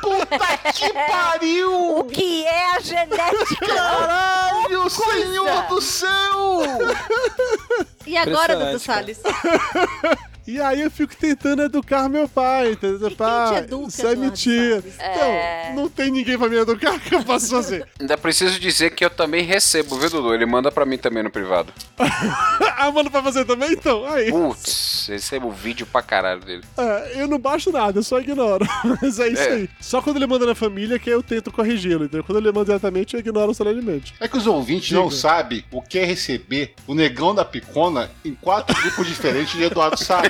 [0.00, 1.98] Puta que pariu!
[1.98, 3.66] O que é a genética?
[3.66, 6.62] Caralho, senhor do céu!
[8.06, 9.20] E agora, Dudu Impressionante, Salles?
[10.46, 13.08] E aí eu fico tentando educar meu pai, entendeu?
[13.10, 14.80] te pai, educa, isso é mentira.
[14.80, 14.98] Salles?
[14.98, 15.12] É.
[15.70, 17.86] Então, não tem ninguém pra me educar, o que eu posso fazer?
[18.00, 20.34] Ainda preciso dizer que eu também recebo, viu, Dudu?
[20.34, 21.72] Ele manda pra mim também no privado.
[22.78, 24.04] ah, manda pra fazer também, então?
[24.06, 24.30] Aí.
[24.30, 26.64] Putz, recebo vídeo pra caralho dele.
[26.76, 28.66] É, eu não baixo nada, eu só ignoro.
[29.02, 29.52] Mas é isso É.
[29.52, 29.70] aí.
[29.80, 32.24] Só quando ele manda na família que eu tento corrigi-lo, entendeu?
[32.24, 34.14] Quando ele manda diretamente, eu ignoro solenemente.
[34.20, 35.00] É que os ouvintes Diga.
[35.00, 39.62] não sabem o que é receber o negão da picona em quatro grupos diferentes de
[39.64, 40.29] Eduardo Salles.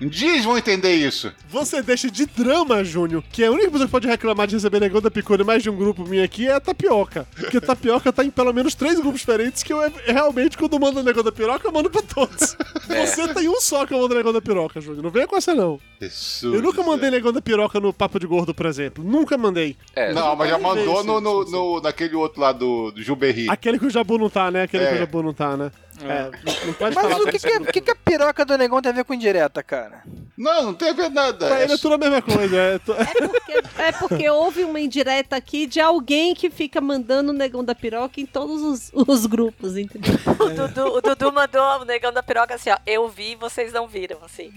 [0.00, 1.32] Um dia eles vão entender isso.
[1.48, 5.00] Você deixa de drama, Júnior, que a única pessoa que pode reclamar de receber negão
[5.00, 7.26] da picona em mais de um grupo minha aqui é a tapioca.
[7.34, 10.74] Porque a tapioca tá em pelo menos três grupos diferentes que eu é- realmente, quando
[10.74, 12.56] eu mando negão da piroca, eu mando pra todos.
[12.86, 13.06] É.
[13.06, 15.02] Você tem um só que eu mando negão da piroca, Júnior.
[15.02, 15.80] Não venha com essa, não.
[15.98, 19.02] Jesus Eu nunca do mandei negão da piroca no Papo de Gordo, por exemplo.
[19.02, 19.74] Nunca mandei.
[19.96, 23.46] É, Não, mas já mandou no, no, no- naquele outro lá do, do Gilberry.
[23.48, 24.64] Aquele que o Jabu não tá, né?
[24.64, 24.88] Aquele É.
[24.90, 25.72] que o Jabu não tá, né?
[26.02, 26.30] É,
[26.66, 27.16] não- pode Mas falar.
[27.22, 29.62] o que, que, é- que, que a piroca do negão tem a ver com indireta,
[29.62, 30.02] cara?
[30.36, 31.46] Não, não tem a ver nada.
[31.46, 32.56] Pra ele é tudo a mesma coisa.
[32.56, 32.94] É, tu-
[33.28, 37.74] Porque, é porque houve uma indireta aqui de alguém que fica mandando o negão da
[37.74, 38.60] piroca em todos
[38.92, 40.14] os, os grupos, entendeu?
[40.40, 42.76] O Dudu, o Dudu mandou o negão da piroca assim, ó.
[42.84, 44.52] Eu vi, vocês não viram, assim.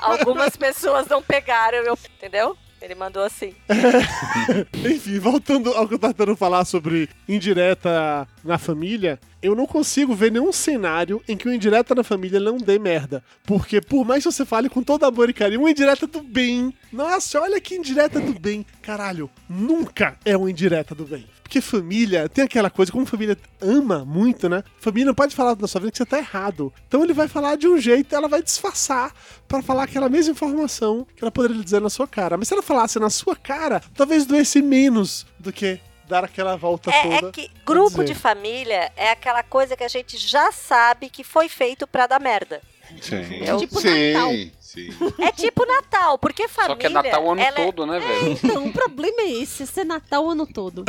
[0.00, 2.56] Algumas pessoas não pegaram, eu, entendeu?
[2.82, 3.54] Ele mandou assim.
[4.84, 10.14] Enfim, voltando ao que eu tava tentando falar sobre indireta na família, eu não consigo
[10.14, 13.22] ver nenhum cenário em que uma indireta na família não dê merda.
[13.44, 16.72] Porque por mais que você fale com todo amor e carinho, uma indireta do bem.
[16.90, 18.64] Nossa, olha que indireta do bem.
[18.80, 21.26] Caralho, nunca é uma indireta do bem.
[21.42, 24.64] Porque família tem aquela coisa, como família ama muito, né?
[24.80, 26.72] Família não pode falar da sua vida que você tá errado.
[26.88, 29.12] Então ele vai falar de um jeito, ela vai disfarçar
[29.46, 32.38] pra falar aquela mesma informação que ela poderia dizer na sua cara.
[32.38, 36.90] Mas se ela falasse na sua cara, talvez doesse menos do que dar aquela volta
[36.90, 37.28] É, toda.
[37.28, 41.48] é que grupo de família é aquela coisa que a gente já sabe que foi
[41.48, 42.60] feito pra dar merda.
[43.00, 43.42] Sim.
[43.44, 44.30] É tipo sim, Natal.
[44.60, 44.88] sim.
[45.18, 46.74] É tipo Natal, porque família.
[46.74, 48.32] Só que é Natal o ano ela é- todo, né, velho?
[48.42, 50.84] Então, o problema é esse, ser Natal o ano todo.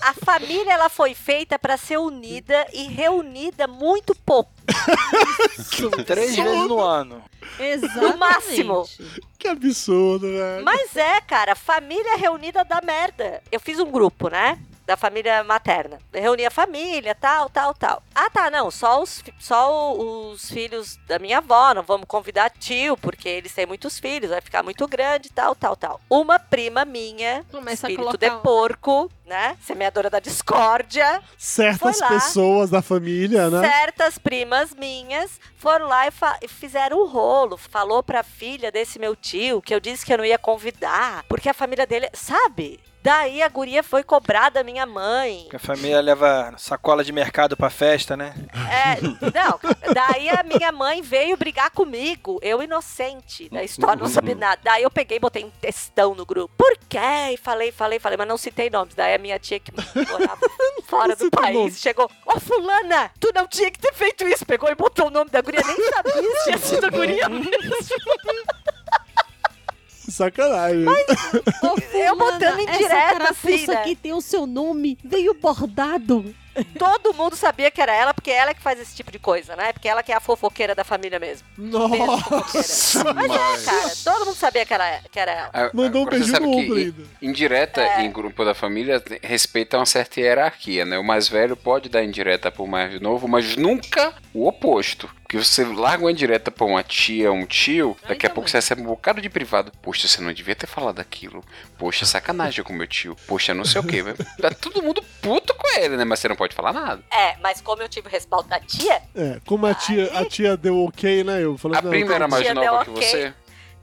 [0.00, 4.50] A família ela foi feita pra ser unida e reunida muito pouco.
[6.06, 7.22] Três vezes no ano.
[7.58, 8.12] Exatamente.
[8.12, 8.88] No máximo.
[9.38, 10.64] Que absurdo, velho.
[10.64, 13.42] Mas é, cara, família reunida dá merda.
[13.50, 14.58] Eu fiz um grupo, né?
[14.86, 15.98] Da família materna.
[16.12, 18.02] Eu reuni a família, tal, tal, tal.
[18.14, 18.70] Ah, tá, não.
[18.70, 21.74] Só os, só os filhos da minha avó.
[21.74, 24.30] Não vamos convidar tio, porque eles têm muitos filhos.
[24.30, 26.00] Vai ficar muito grande, tal, tal, tal.
[26.08, 29.56] Uma prima minha, Começa a espírito de porco, né?
[29.60, 31.20] Semeadora da discórdia.
[31.36, 32.08] Certas lá.
[32.08, 33.68] pessoas da família, né?
[33.68, 36.12] Certas primas minhas foram lá e,
[36.42, 37.56] e fizeram um rolo.
[37.56, 41.48] Falou pra filha desse meu tio que eu disse que eu não ia convidar, porque
[41.48, 42.78] a família dele, sabe?
[43.06, 45.46] Daí a guria foi cobrar da minha mãe.
[45.48, 48.34] Que a família leva sacola de mercado pra festa, né?
[48.68, 49.60] É, não,
[49.94, 54.60] daí a minha mãe veio brigar comigo, eu inocente da história, não sabia nada.
[54.64, 56.52] Daí eu peguei e botei um textão no grupo.
[56.58, 56.98] Por quê?
[57.32, 58.96] E falei, falei, falei, mas não citei nomes.
[58.96, 60.50] Daí a minha tia que morava
[60.88, 61.78] fora do país nomes.
[61.78, 64.44] chegou, ó fulana, tu não tinha que ter feito isso.
[64.44, 67.46] Pegou e botou o nome da guria, nem sabia se tinha sido a guria mesmo.
[70.08, 70.86] Sacanagem.
[70.86, 73.74] Ô, Eu fulana, botando em carapuça assim, né?
[73.76, 76.34] aqui tem o seu nome, veio bordado.
[76.78, 79.54] Todo mundo sabia que era ela, porque ela é que faz esse tipo de coisa,
[79.56, 79.72] né?
[79.72, 81.46] Porque ela que é a fofoqueira da família mesmo.
[81.56, 83.12] Nossa.
[83.14, 85.50] Mas é, cara, todo mundo sabia que era, que era ela.
[85.52, 87.02] Ah, Mandou um beijinho sabe no que ombro in- ainda.
[87.22, 88.02] Indireta É.
[88.02, 90.98] em grupo da família respeita uma certa hierarquia, né?
[90.98, 95.08] O mais velho pode dar indireta pro mais novo, mas nunca o oposto.
[95.22, 98.80] Porque você larga uma indireta pra uma tia, um tio, daqui a pouco você recebe
[98.82, 99.72] um bocado de privado.
[99.82, 101.44] Poxa, você não devia ter falado aquilo.
[101.76, 103.16] Poxa, sacanagem com meu tio.
[103.26, 104.04] Poxa, não sei o quê.
[104.40, 106.04] Tá todo mundo puto com ele, né?
[106.04, 107.02] Mas você não pode falar nada.
[107.10, 110.56] É, mas como eu tive o respaldo da tia, É, como a tia, a tia
[110.56, 111.42] deu ok, né?
[111.42, 113.02] Eu falei, A não, prima era mais nova deu que ok.
[113.08, 113.34] você?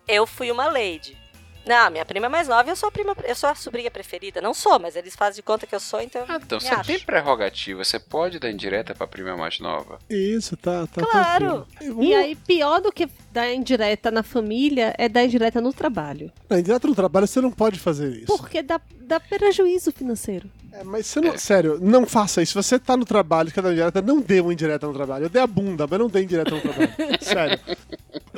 [0.07, 1.18] eu fui uma lady.
[1.66, 4.41] Não, minha prima é mais nova, eu sou a prima, eu sou a sobrinha preferida.
[4.41, 6.26] Não sou, mas eles fazem de conta que eu sou, então.
[6.28, 6.84] Ah, então me você acho.
[6.88, 7.82] tem prerrogativa.
[7.86, 9.97] Você pode dar indireta pra prima mais nova.
[10.09, 11.66] Isso, tá, tá Claro.
[11.80, 12.03] tranquilo.
[12.03, 16.30] E aí, pior do que dar indireta na família é dar indireta no trabalho.
[16.49, 18.26] Na direto no trabalho você não pode fazer isso.
[18.26, 18.82] Porque dá,
[19.14, 20.49] dá prejuízo financeiro.
[20.72, 21.38] É, mas você não.
[21.38, 22.51] Sério, não faça isso.
[22.51, 25.26] Se você tá no trabalho, quer dar indireta, não dê uma indireta no trabalho.
[25.26, 26.89] Eu dei a bunda, mas não dê indireta no trabalho.
[27.22, 27.59] Sério.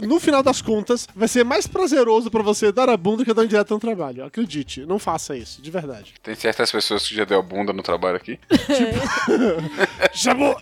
[0.03, 3.45] No final das contas, vai ser mais prazeroso pra você dar a bunda que dar
[3.45, 4.26] indireta no trabalho.
[4.26, 6.13] Acredite, não faça isso, de verdade.
[6.21, 8.38] Tem certas pessoas que já deu a bunda no trabalho aqui.
[10.11, 10.57] Chamou!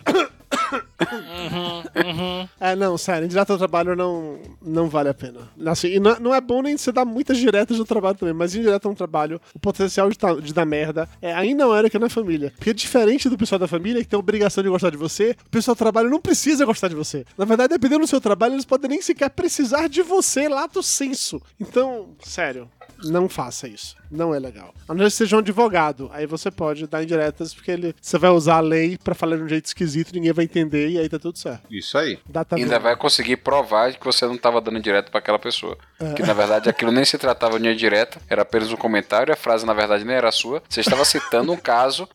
[2.60, 5.42] É, não, sério, indireta no trabalho não, não vale a pena.
[5.68, 8.34] Assim, e não, é- não é bom nem você dar muitas diretas no trabalho também,
[8.34, 12.10] mas indireta no trabalho, o potencial de, de dar merda é ainda maior que na
[12.10, 12.52] família.
[12.58, 15.50] Porque diferente do pessoal da família, que tem a obrigação de gostar de você, o
[15.50, 17.26] pessoal do trabalho não precisa gostar de você.
[17.38, 20.82] Na verdade, dependendo do seu trabalho, eles podem nem sequer precisar de você lá do
[20.82, 21.42] senso.
[21.60, 22.70] Então, sério.
[23.04, 23.96] Não faça isso.
[24.10, 24.74] Não é legal.
[24.88, 26.10] A não ser que seja um advogado.
[26.14, 29.44] Aí você pode dar indiretas, porque ele, você vai usar a lei pra falar de
[29.44, 31.64] um jeito esquisito, ninguém vai entender e aí tá tudo certo.
[31.70, 32.20] Isso aí.
[32.28, 35.78] Data Ainda vai conseguir provar que você não estava dando direto para aquela pessoa.
[36.16, 39.66] Que na verdade aquilo nem se tratava de direta, era apenas um comentário, a frase
[39.66, 40.62] na verdade nem era sua.
[40.70, 42.08] Você estava citando um caso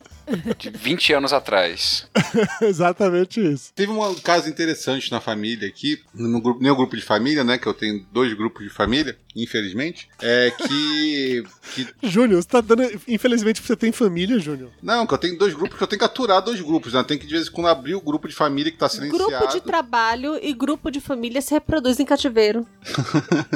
[0.59, 2.07] de 20 anos atrás.
[2.61, 3.73] Exatamente isso.
[3.75, 7.59] Teve um caso interessante na família aqui, no grupo, meu grupo de família, né?
[7.59, 10.09] Que eu tenho dois grupos de família, infelizmente.
[10.21, 11.45] É que.
[11.75, 12.83] que Júnior, você tá dando.
[13.07, 14.71] Infelizmente você tem família, Júnior.
[14.83, 17.03] não, que eu tenho dois grupos que eu tenho que aturar dois grupos, né?
[17.05, 19.31] Tem que de vez em quando abrir o grupo de família que tá silenciado.
[19.31, 22.67] Grupo de trabalho e grupo de família se reproduzem em cativeiro.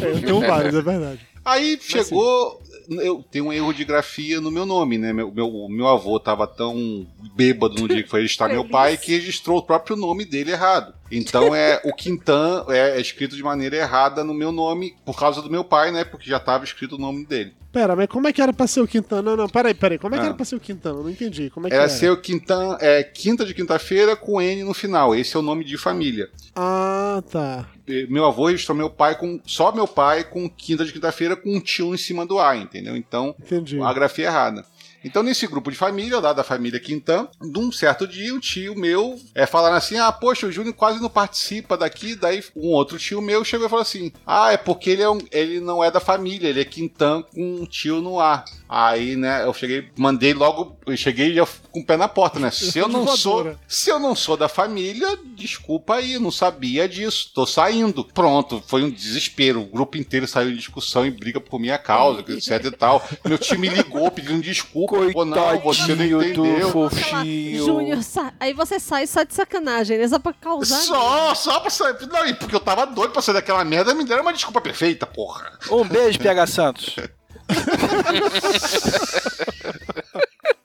[0.00, 1.20] É, eu tenho vários, é verdade.
[1.44, 2.60] Aí chegou.
[2.88, 5.12] Eu tenho um erro de grafia no meu nome, né?
[5.12, 7.06] Meu, meu, meu avô tava tão
[7.36, 10.92] bêbado no dia que foi registrar meu pai que registrou o próprio nome dele errado.
[11.10, 15.42] Então é o Quintan é, é escrito de maneira errada no meu nome por causa
[15.42, 16.04] do meu pai, né?
[16.04, 17.52] Porque já tava escrito o nome dele.
[17.72, 19.22] Pera, mas como é que era pra ser o Quintana?
[19.22, 19.96] Não, não, peraí, peraí.
[19.96, 20.26] Como é que Ah.
[20.28, 20.98] era pra ser o Quintana?
[20.98, 21.50] Eu não entendi.
[21.50, 21.92] Como é que Era era?
[21.92, 25.14] ser o Quintan, é quinta de quinta-feira com N no final.
[25.14, 26.28] Esse é o nome de família.
[26.56, 27.66] Ah, tá.
[28.08, 29.40] Meu avô registrou meu pai com.
[29.46, 32.96] Só meu pai com quinta de quinta-feira com um tio em cima do A, entendeu?
[32.96, 33.80] Então, Entendi.
[33.80, 34.64] a grafia é errada.
[35.02, 38.74] Então, nesse grupo de família, lá da família Quintan, de um certo dia, um tio
[38.76, 42.14] meu é, falaram assim: ah, poxa, o Júnior quase não participa daqui.
[42.14, 45.20] Daí, um outro tio meu chegou e falou assim: ah, é porque ele, é um-
[45.32, 48.44] ele não é da família, ele é Quintan com um tio no ar.
[48.72, 52.50] Aí, né, eu cheguei, mandei logo, eu cheguei já com o pé na porta, né?
[52.54, 57.32] Se eu não sou, se eu não sou da família, desculpa aí, não sabia disso,
[57.34, 58.04] tô saindo.
[58.04, 59.62] Pronto, foi um desespero.
[59.62, 63.04] O grupo inteiro saiu em discussão e briga por minha causa, etc e tal.
[63.24, 64.96] Meu time ligou pedindo desculpa.
[65.12, 66.70] Pô, não, você não entendeu.
[66.70, 67.64] fofinho.
[67.64, 67.98] Júnior,
[68.38, 70.06] aí você sai só de sacanagem, né?
[70.06, 70.80] Só pra causar.
[70.82, 71.96] Só, só pra sair.
[72.06, 75.58] Não, porque eu tava doido pra sair daquela merda, me deram uma desculpa perfeita, porra.
[75.70, 76.96] Um beijo, PH Santos.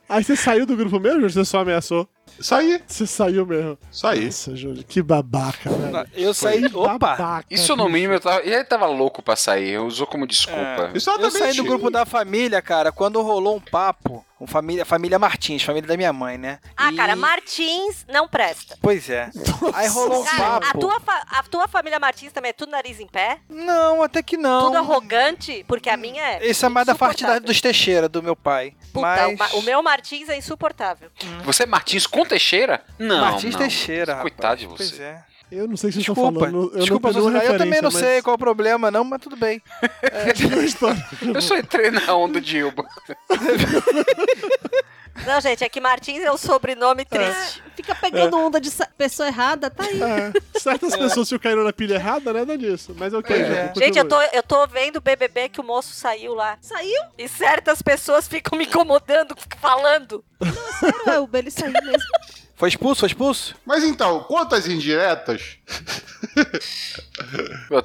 [0.07, 1.31] Aí você saiu do grupo mesmo, Júnior?
[1.31, 2.07] Você só ameaçou?
[2.39, 2.81] Saí.
[2.87, 3.77] Você saiu mesmo.
[3.91, 4.25] Saí.
[4.25, 6.07] Nossa, Júnior, que babaca, velho.
[6.13, 6.69] Eu saí.
[6.69, 6.97] Que Opa!
[7.15, 10.91] babaca, Isso no mínimo, eu tava, ele tava louco pra sair, usou como desculpa.
[10.93, 10.97] É.
[11.23, 14.25] Eu saí do grupo da família, cara, quando rolou um papo.
[14.37, 16.59] Um família, família Martins, família da minha mãe, né?
[16.75, 18.77] Ah, E- cara, Martins não presta.
[18.81, 19.29] Pois é.
[19.73, 20.79] Aí rolou um Cara, a papo.
[20.79, 23.37] tua, fa- a tua família Martins também é tudo nariz em pé?
[23.49, 24.65] Não, até que não.
[24.65, 25.63] Tudo arrogante?
[25.69, 26.45] Porque a minha é.
[26.45, 28.73] Esse é mais da parte dos Teixeira, do meu pai.
[28.91, 29.53] Puta, Mas.
[29.53, 31.09] o, o meu Martins é insuportável.
[31.45, 32.81] Você é Martins com Teixeira?
[32.99, 33.61] Não, Martins não.
[33.65, 34.89] Esteixeira, Coitado de rapaz.
[34.89, 34.95] você.
[34.97, 35.23] Pois é.
[35.51, 36.71] Eu não sei que vocês estão Desculpa, falando.
[36.73, 37.45] Eu desculpa, não sociedade.
[37.45, 39.61] eu também não referência, sei qual é o problema, não, mas tudo bem.
[41.35, 42.83] Eu só entrei na onda de Ilba.
[45.25, 47.63] Não, gente, é que Martins é um sobrenome triste.
[47.75, 50.01] Fica pegando onda de pessoa errada, tá aí.
[50.01, 52.93] É, certas pessoas se caíram na pilha errada, né, dá nisso.
[52.97, 53.67] Mas ok, É.
[53.67, 56.57] já, Gente, eu tô, eu tô vendo o BBB que o moço saiu lá.
[56.61, 57.01] Saiu?
[57.17, 60.23] E certas pessoas ficam me incomodando, falando.
[60.79, 62.09] Sério, é o ele saiu mesmo.
[62.55, 63.01] Foi expulso?
[63.01, 63.55] Foi expulso?
[63.65, 65.57] Mas então, quantas indiretas?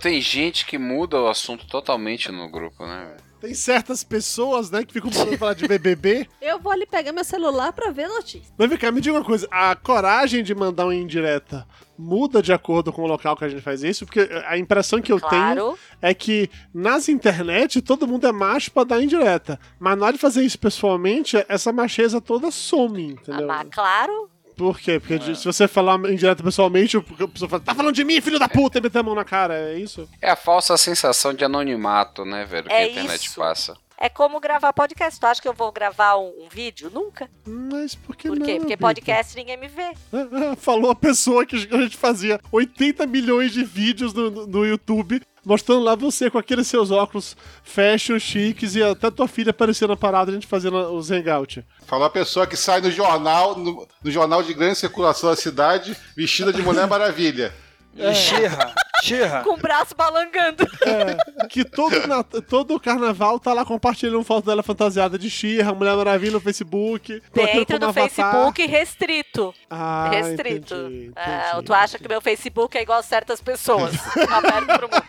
[0.01, 3.17] Tem gente que muda o assunto totalmente no grupo, né?
[3.41, 6.29] Tem certas pessoas, né, que ficam falando falar de BBB.
[6.41, 8.53] Eu vou ali pegar meu celular pra ver a notícia.
[8.59, 9.49] Mas vem cá, me diga uma coisa.
[9.51, 11.67] A coragem de mandar uma indireta
[11.97, 14.07] muda de acordo com o local que a gente faz isso?
[14.07, 15.79] Porque a impressão que eu tenho Claro.
[16.01, 19.59] é que nas internet todo mundo é macho pra dar indireta.
[19.79, 23.47] Mas na hora de fazer isso pessoalmente, essa macheza toda some, entendeu?
[23.47, 24.31] Mas claro.
[24.61, 25.01] Por quê?
[25.01, 28.39] Porque de- se você falar indireta pessoalmente, a pessoa fala, tá falando de mim, filho
[28.39, 30.07] da puta, e meter a mão na cara, é isso?
[30.21, 32.67] É a falsa sensação de anonimato, né, velho?
[32.69, 33.37] Que É a internet isso.
[33.41, 33.75] passa.
[34.03, 35.21] É como gravar podcast.
[35.21, 36.91] Tu acha que eu vou gravar um, um vídeo?
[36.93, 37.29] Nunca.
[37.47, 38.47] Mas por que Por não?
[38.47, 38.53] quê?
[38.55, 38.87] Porque Bita?
[38.87, 39.93] podcast ninguém me vê.
[40.57, 45.21] Falou a pessoa que a gente fazia 80 milhões de vídeos no, no- no YouTube,
[45.45, 49.97] mostrando lá você com aqueles seus óculos fashion, chiques, e até tua filha aparecendo na
[49.97, 51.65] parada, a gente fazendo os hangout.
[51.87, 55.97] Falou a pessoa que sai no jornal, no, no jornal de grande circulação da cidade,
[56.17, 57.53] vestida de Mulher Maravilha.
[57.99, 58.15] É.
[58.15, 58.73] Xirra,
[59.03, 59.43] xirra.
[59.43, 60.65] Com o braço balangando.
[60.87, 65.97] É, que todo, na- todo carnaval tá lá compartilhando foto dela fantasiada de Xirra, Mulher
[65.97, 67.21] Maravilha no Facebook.
[67.35, 68.09] Dentro do avatar.
[68.09, 69.53] Facebook restrito.
[69.69, 70.75] Ah, restrito.
[70.75, 73.93] entendi, Ah, entendi, tu acha que meu Facebook é igual a certas pessoas.
[74.31, 75.05] aberto pro mundo.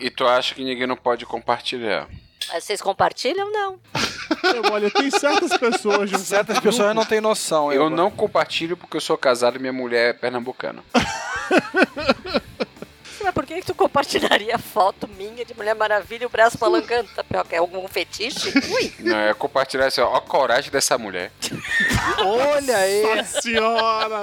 [0.00, 2.06] E tu acha que ninguém não pode compartilhar?
[2.52, 3.50] Mas vocês compartilham?
[3.52, 3.78] Não.
[4.42, 7.70] Eu, olha, tem certas pessoas um Certas pessoas não têm noção.
[7.72, 7.96] Eu Elba.
[7.96, 10.82] não compartilho porque eu sou casado e minha mulher é pernambucana.
[13.22, 17.08] Mas por que, que tu compartilharia foto minha de Mulher Maravilha e o braço balangando,
[17.14, 17.54] Tapioca?
[17.54, 18.50] É algum fetiche?
[18.72, 18.94] Ui.
[19.00, 21.30] Não, é compartilhar assim, ó, ó a coragem dessa mulher.
[22.18, 23.02] Olha aí.
[23.02, 24.22] Nossa senhora!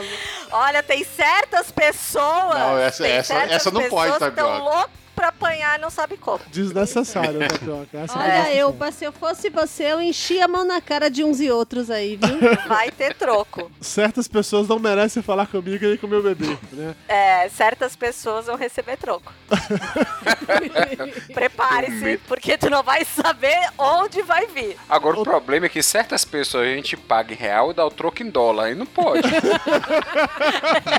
[0.52, 2.58] Olha, tem certas pessoas.
[2.58, 4.64] Não, essa- tem essa- certas essa não pode, pessoas que tão Tapioca.
[4.78, 6.40] loucas pra apanhar e não sabe como.
[6.52, 7.98] Desnecessário, né, Tapioca?
[7.98, 11.24] Essa Olha, é eu, se eu fosse você, eu enchia a mão na cara de
[11.24, 12.38] uns e outros aí, viu?
[12.70, 13.72] Vai ter troco.
[13.82, 16.96] Certas pessoas não merecem falar comigo nem com meu bebê, né?
[17.08, 19.34] É, certas pessoas vão receber troco.
[21.34, 24.78] Prepare-se, porque tu não vai saber onde vai vir.
[24.88, 27.90] Agora o problema é que certas pessoas a gente paga em real e dá o
[27.90, 28.66] troco em dólar.
[28.66, 29.28] Aí não pode.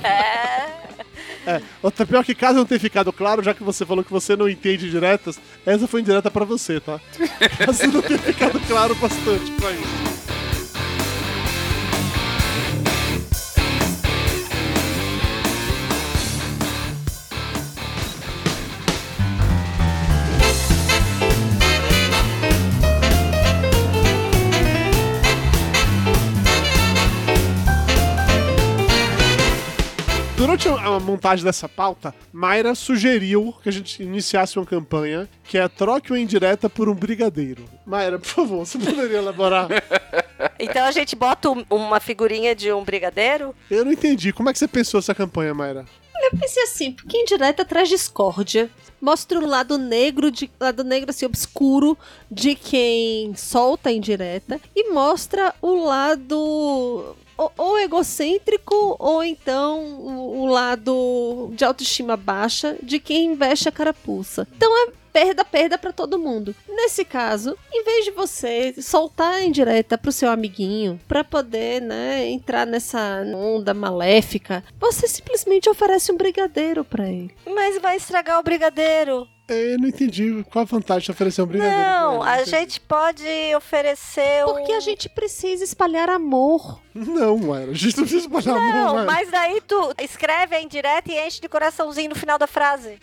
[0.02, 1.07] É.
[1.46, 4.36] É, o pior que caso não tenha ficado claro, já que você falou que você
[4.36, 7.00] não entende diretas, essa foi indireta pra você, tá?
[7.64, 10.37] Caso não tenha ficado claro bastante pra isso.
[30.48, 35.68] Durante a montagem dessa pauta, Mayra sugeriu que a gente iniciasse uma campanha que é
[35.68, 37.66] troque uma indireta por um brigadeiro.
[37.84, 39.68] Mayra, por favor, você poderia elaborar?
[40.60, 43.54] Então a gente bota um- uma figurinha de um brigadeiro?
[43.70, 44.32] Eu não entendi.
[44.32, 45.84] Como é que você pensou essa campanha, Mayra?
[46.20, 48.68] Eu pensei assim, porque indireta traz discórdia.
[49.00, 51.96] Mostra o lado negro, de, lado negro assim, obscuro
[52.30, 54.60] de quem solta a indireta.
[54.74, 62.98] E mostra o lado ou, egocêntrico, ou então o, o lado de autoestima baixa de
[62.98, 64.46] quem veste a carapuça.
[64.56, 66.54] Então é perda, perda pra todo mundo.
[66.68, 72.28] Nesse caso, em vez de você soltar a indireta pro seu amiguinho pra poder, né,
[72.28, 77.34] entrar nessa onda maléfica, você simplesmente oferece um brigadeiro pra ele.
[77.46, 79.26] Mas vai estragar o brigadeiro.
[79.48, 80.44] É, Eu não entendi.
[80.50, 81.78] Qual a vantagem de oferecer um brigadeiro?
[81.78, 83.24] Não, pra a gente pode
[83.56, 84.52] oferecer um...
[84.54, 86.80] Porque a gente precisa espalhar amor.
[86.94, 87.70] Não, Mayra.
[87.70, 91.40] A gente não precisa espalhar amor, Não, mas daí tu escreve a indireta e enche
[91.40, 92.98] de coraçãozinho no final da frase.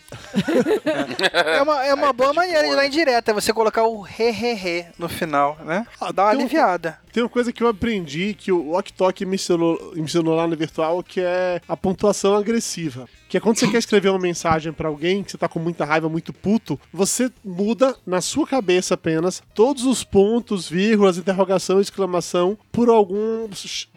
[1.32, 4.52] É uma, é uma boa maneira de dar indireta, é você colocar o re, re,
[4.52, 5.86] re no final, né?
[6.14, 6.98] Dá uma um- aliviada.
[7.12, 10.46] Tem uma coisa que eu aprendi que o Ok Tok me ensinou, me ensinou lá
[10.46, 13.08] no virtual, que é a pontuação agressiva.
[13.28, 15.84] Que é quando você quer escrever uma mensagem pra alguém, que você tá com muita
[15.84, 22.56] raiva, muito puto, você muda na sua cabeça apenas todos os pontos, vírgulas, interrogação, exclamação,
[22.70, 23.48] por algum,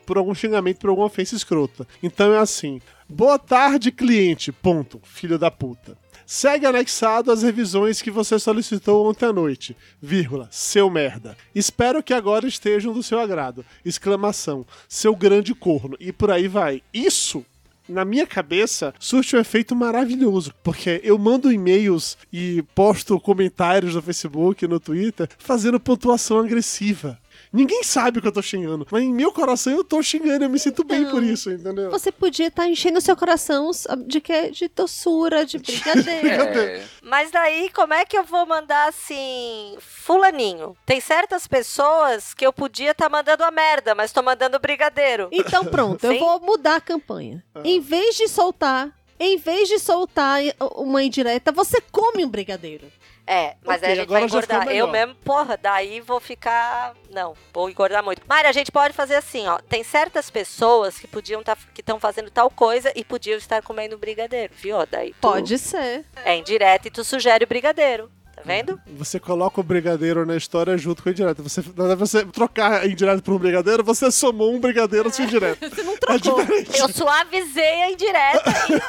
[0.06, 1.88] por algum xingamento, por alguma ofensa escrota.
[2.02, 4.52] Então é assim: Boa tarde, cliente.
[4.52, 5.02] Ponto.
[5.04, 5.98] Filho da puta.
[6.28, 9.76] Segue anexado as revisões que você solicitou ontem à noite.
[10.00, 10.48] Vírgula.
[10.52, 11.36] Seu merda.
[11.56, 13.66] Espero que agora estejam do seu agrado.
[13.84, 14.64] Exclamação.
[14.88, 15.98] Seu grande corno.
[16.00, 16.84] E por aí vai.
[16.94, 17.44] Isso
[17.90, 20.54] na minha cabeça, surte um efeito maravilhoso.
[20.64, 27.20] Porque eu mando e-mails e posto comentários no Facebook, no Twitter, fazendo pontuação agressiva.
[27.52, 30.50] Ninguém sabe o que eu tô xingando, mas em meu coração eu tô xingando, eu
[30.50, 31.90] me sinto bem por isso, entendeu?
[31.90, 33.72] Você podia estar enchendo o seu coração
[34.06, 36.30] de que de doçura, de brigadeiro.
[36.60, 40.76] É, Mas daí, como é que eu vou mandar assim, fulaninho?
[40.86, 45.30] Tem certas pessoas que eu podia estar mandando a merda, mas tô mandando brigadeiro.
[45.32, 47.44] Então pronto, eu vou mudar a campanha.
[47.64, 50.40] Em vez de soltar, em vez de soltar
[50.76, 52.92] uma indireta, você come um brigadeiro.
[53.32, 54.68] É, mas Ok, aí a gente vai engordar.
[54.70, 56.96] Eu mesmo, porra, daí vou ficar.
[57.12, 58.24] Não, vou engordar muito.
[58.28, 59.60] Mayra, a gente pode fazer assim, ó.
[59.60, 64.00] Tem certas pessoas que podiam tá, que estão fazendo tal coisa e podiam estar comendo
[64.00, 64.78] brigadeiro, viu?
[64.90, 66.06] Daí tu- Pode ser.
[66.26, 68.10] É indireto e tu sugere o brigadeiro.
[68.40, 68.80] Tá vendo?
[68.98, 71.44] Você coloca o brigadeiro na história junto com a indireta.
[71.44, 75.10] Você, na hora de você trocar a indireta por um brigadeiro, você somou um brigadeiro
[75.10, 75.58] à sua indireta.
[75.70, 76.42] Você não É trocou.
[76.46, 76.80] diferente.
[76.80, 78.44] Eu suavizei a indireta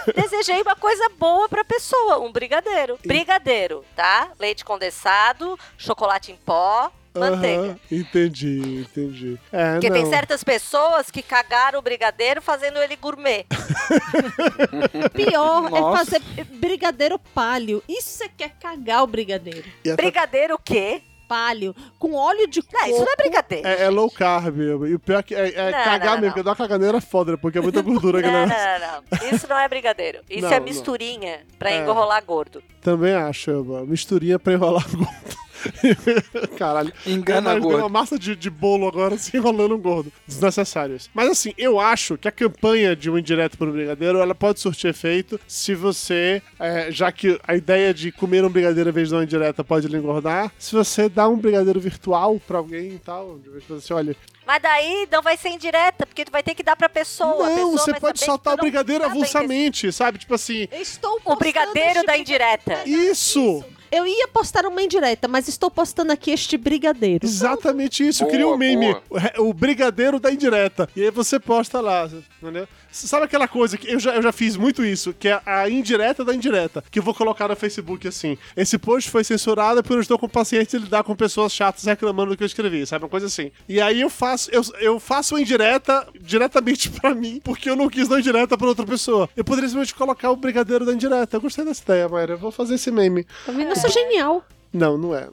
[0.09, 2.99] e desejei uma coisa boa pra pessoa, um brigadeiro.
[3.05, 4.31] Brigadeiro, tá?
[4.39, 7.63] Leite condensado, chocolate em pó, manteiga.
[7.63, 9.39] Aham, entendi, entendi.
[9.53, 9.97] É, Porque não.
[9.97, 13.47] tem certas pessoas que cagaram o brigadeiro fazendo ele gourmet.
[15.13, 15.99] Pior é Nossa.
[15.99, 16.23] fazer
[16.55, 17.83] brigadeiro palho.
[17.89, 19.65] Isso você quer cagar o brigadeiro.
[19.85, 21.03] Essa- Brigadeiro o quê?
[21.29, 22.75] Palho, com óleo de coco.
[22.77, 23.69] Não, isso não é brigadeiro.
[23.69, 26.23] É, é low carb, e o pior é que é, é Não, cagar não, mesmo,
[26.23, 26.29] não.
[26.33, 29.29] porque dá uma caganeira foda, porque é muita gordura, Não, não, não, não.
[29.33, 30.19] Isso não é brigadeiro.
[30.29, 30.65] Isso Não, é não.
[30.67, 31.79] misturinha pra É.
[31.79, 32.61] enrolar gordo.
[32.83, 35.40] Também acho, uma misturinha pra enrolar gordo.
[36.57, 36.93] Caralho.
[37.07, 37.79] Engana deu gordo.
[37.79, 40.13] uma massa de, de bolo agora se enrolando um gordo.
[40.27, 41.11] Desnecessários.
[41.15, 44.91] Mas assim, eu acho que a campanha de um indireto pro brigadeiro, ela pode surtir
[44.91, 49.15] efeito se você, é, já que a ideia de comer um brigadeiro em vez de
[49.15, 53.39] uma indireta pode lhe engordar, se você dá um brigadeiro virtual pra alguém e tal,
[53.39, 56.63] de vez você olha, Mas daí não vai ser indireta, porque tu vai ter que
[56.63, 57.47] dar pra pessoa.
[57.47, 60.19] A não, pessoa você vai pode soltar o brigadeiro tá avulsamente, sabe?
[60.19, 62.83] Tipo assim, Estou O brigadeiro da indireta.
[62.87, 63.65] isso!
[63.93, 67.27] Eu ia postar uma indireta, mas estou postando aqui este brigadeiro.
[67.27, 68.21] Exatamente isso.
[68.25, 68.95] Boa, Cria um meme.
[69.09, 69.33] boa.
[69.39, 70.89] O, o brigadeiro da indireta.
[70.95, 72.09] E aí você posta lá,
[72.41, 72.69] entendeu?
[72.91, 76.25] Sabe aquela coisa que eu já, eu já fiz muito isso, que é a indireta
[76.25, 78.37] da indireta, que eu vou colocar no Facebook assim.
[78.57, 82.31] Esse post foi censurado porque eu estou com paciência de lidar com pessoas chatas reclamando
[82.31, 83.05] do que eu escrevi, sabe?
[83.05, 83.51] Uma coisa assim.
[83.69, 87.89] E aí eu faço, eu, eu faço uma indireta diretamente pra mim, porque eu não
[87.89, 89.29] quis dar indireta pra outra pessoa.
[89.37, 91.37] Eu poderia simplesmente colocar o brigadeiro da indireta.
[91.37, 92.35] Eu gostei dessa ideia, Mayra.
[92.35, 93.25] Eu vou fazer esse meme.
[93.47, 93.73] Tá vendo?
[93.73, 94.45] É genial.
[94.73, 95.29] Não, não é, é.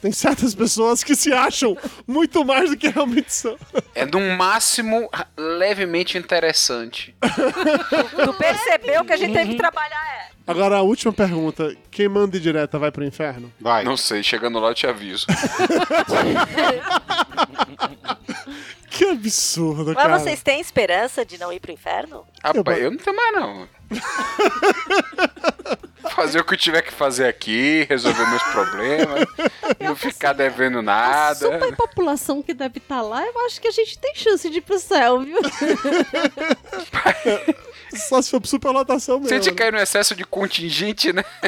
[0.00, 3.56] Tem certas pessoas que se acham muito mais do que realmente são.
[3.94, 7.14] É no máximo levemente interessante.
[7.20, 10.30] Tu percebeu que a gente teve que trabalhar é.
[10.46, 13.52] Agora a última pergunta: quem manda em direta vai pro inferno?
[13.60, 13.82] Vai.
[13.84, 15.26] Não sei, chegando lá eu te aviso.
[18.90, 20.18] Que absurdo, Mas cara.
[20.18, 22.26] vocês têm esperança de não ir pro inferno?
[22.44, 23.66] Rapaz, eu não tenho mais não.
[26.14, 29.24] Fazer o que eu tiver que fazer aqui, resolver meus problemas,
[29.80, 31.34] não ficar devendo A nada.
[31.34, 34.78] superpopulação que deve estar lá, eu acho que a gente tem chance de ir pro
[34.78, 35.38] céu, viu?
[37.94, 39.36] Só se for superlotação Se mesmo.
[39.36, 39.56] a gente né?
[39.56, 41.24] cair no excesso de contingente, né?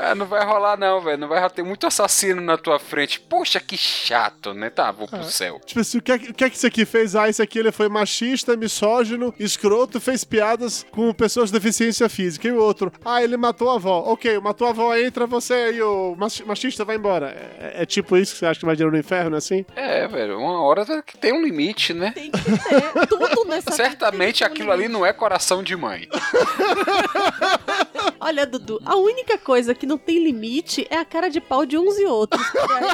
[0.00, 1.18] ah, não vai rolar não, velho.
[1.18, 1.50] Não vai rolar.
[1.50, 3.20] Tem muito assassino na tua frente.
[3.20, 4.70] Poxa, que chato, né?
[4.70, 5.60] Tá, vou pro céu.
[5.64, 7.14] Tipo assim, o que, é, que- o que é que isso aqui fez?
[7.14, 12.48] Ah, esse aqui ele foi machista, misógino, escroto, fez piadas com pessoas com deficiência física.
[12.48, 14.02] E o outro, ah, ele matou a avó.
[14.06, 17.28] Ok, matou a avó, entra você e o machi- machista vai embora.
[17.58, 19.64] É, é tipo isso que você acha que vai dinheiro no inferno, assim?
[19.76, 22.12] É, velho, uma hora que tem um limite, né?
[22.12, 26.08] Tem que ter tudo nessa Certamente aquilo ali não é coração de mãe.
[28.20, 31.76] Olha, Dudu, a única coisa que não tem limite é a cara de pau de
[31.76, 32.40] uns e outros.
[32.70, 32.86] Aí.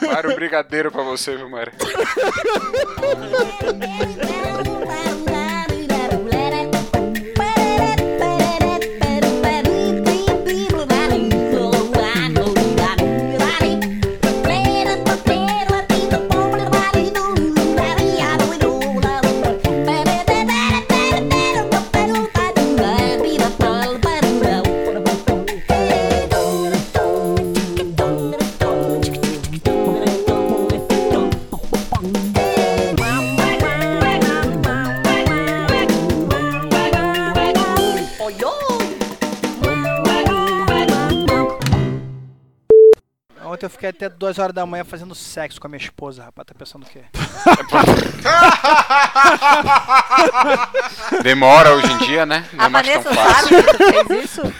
[0.08, 1.74] Mário Brigadeiro pra você, viu, Mário?
[43.84, 46.46] fiquei até duas horas da manhã fazendo sexo com a minha esposa, rapaz.
[46.46, 47.02] Tá pensando o quê?
[51.22, 52.48] Demora hoje em dia, né?
[52.52, 53.62] Não A é mais tão Vanessa fácil.
[53.62, 54.42] sabe que tu fez isso?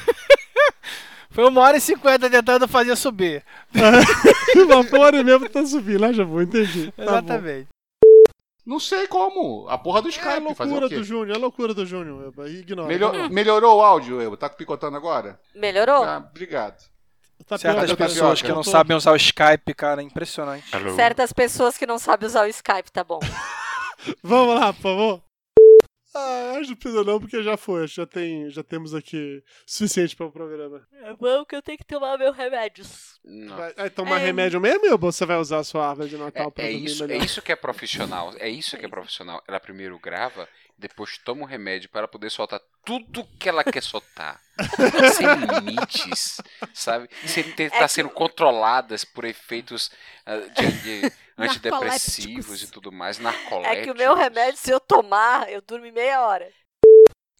[1.31, 3.43] Foi uma hora e cinquenta tentando fazer subir.
[4.55, 6.41] Uma hora e meia pra subir, né, Jabu?
[6.41, 6.93] Entendi.
[6.93, 7.11] Tá bom.
[7.11, 7.66] Exatamente.
[8.64, 9.66] Não sei como.
[9.68, 10.95] A porra do É Skype fazer loucura o quê?
[10.95, 12.33] do Júnior, é loucura do Júnior.
[12.47, 12.87] Ignora.
[12.87, 14.37] Melhor- melhorou o áudio, eu.
[14.37, 15.41] Tá picotando agora?
[15.57, 16.05] Melhorou?
[16.05, 16.77] Ah, obrigado.
[17.47, 20.64] Tá Certas pior, pessoas que não tô- sabem usar o Skype, cara, impressionante.
[20.97, 23.20] Certas pessoas que não sabem usar o Skype, tá bom.
[24.22, 25.22] Vamos lá, por favor.
[26.15, 27.87] Ah, acho que não precisa não, porque já foi.
[27.89, 30.87] Já, tem, já temos aqui suficiente para o programa.
[31.03, 33.19] É bom que eu tenho que tomar meus remédios.
[33.57, 34.25] Vai, vai tomar É.
[34.27, 37.03] remédio mesmo ou você vai usar a sua árvore de Natal pra É dormir isso,
[37.05, 37.25] é melhor?
[37.25, 38.33] isso que é profissional.
[38.39, 39.43] É isso que é profissional.
[39.49, 40.49] Ela primeiro grava,
[40.79, 44.41] depois toma o remédio para ela poder soltar tudo que ela quer soltar.
[45.15, 46.41] Sem limites,
[46.73, 47.09] sabe?
[47.27, 49.91] Sem ter É tá sendo controladas por efeitos
[50.25, 53.78] ah, de, de antidepressivos e tudo mais, narcoléticos.
[53.78, 56.49] É que o meu remédio, se eu tomar, eu durmo meia hora.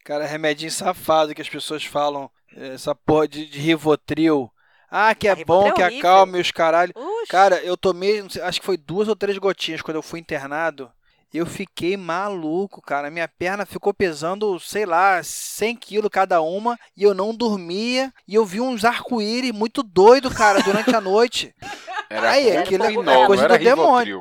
[0.05, 2.31] Cara, remedinho safado que as pessoas falam.
[2.57, 4.51] Essa porra de, de Rivotril.
[4.91, 5.99] Ah, que é Rivotril bom, é que horrível.
[5.99, 6.93] acalma e os caralho.
[6.95, 7.27] Uxi.
[7.29, 10.21] Cara, eu tomei, não sei, acho que foi duas ou três gotinhas quando eu fui
[10.21, 10.93] internado.
[11.35, 13.11] Eu fiquei maluco, cara.
[13.11, 16.79] Minha perna ficou pesando, sei lá, 100 quilos cada uma.
[16.97, 18.13] E eu não dormia.
[18.29, 21.53] E eu vi uns arco-íris muito doido, cara, durante a noite.
[22.09, 22.93] Era Aí, aquilo é
[23.27, 24.21] coisa não era do demônio.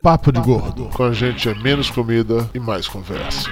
[0.00, 0.88] Papo de gordo.
[0.94, 3.48] Com a gente é menos comida e mais conversa.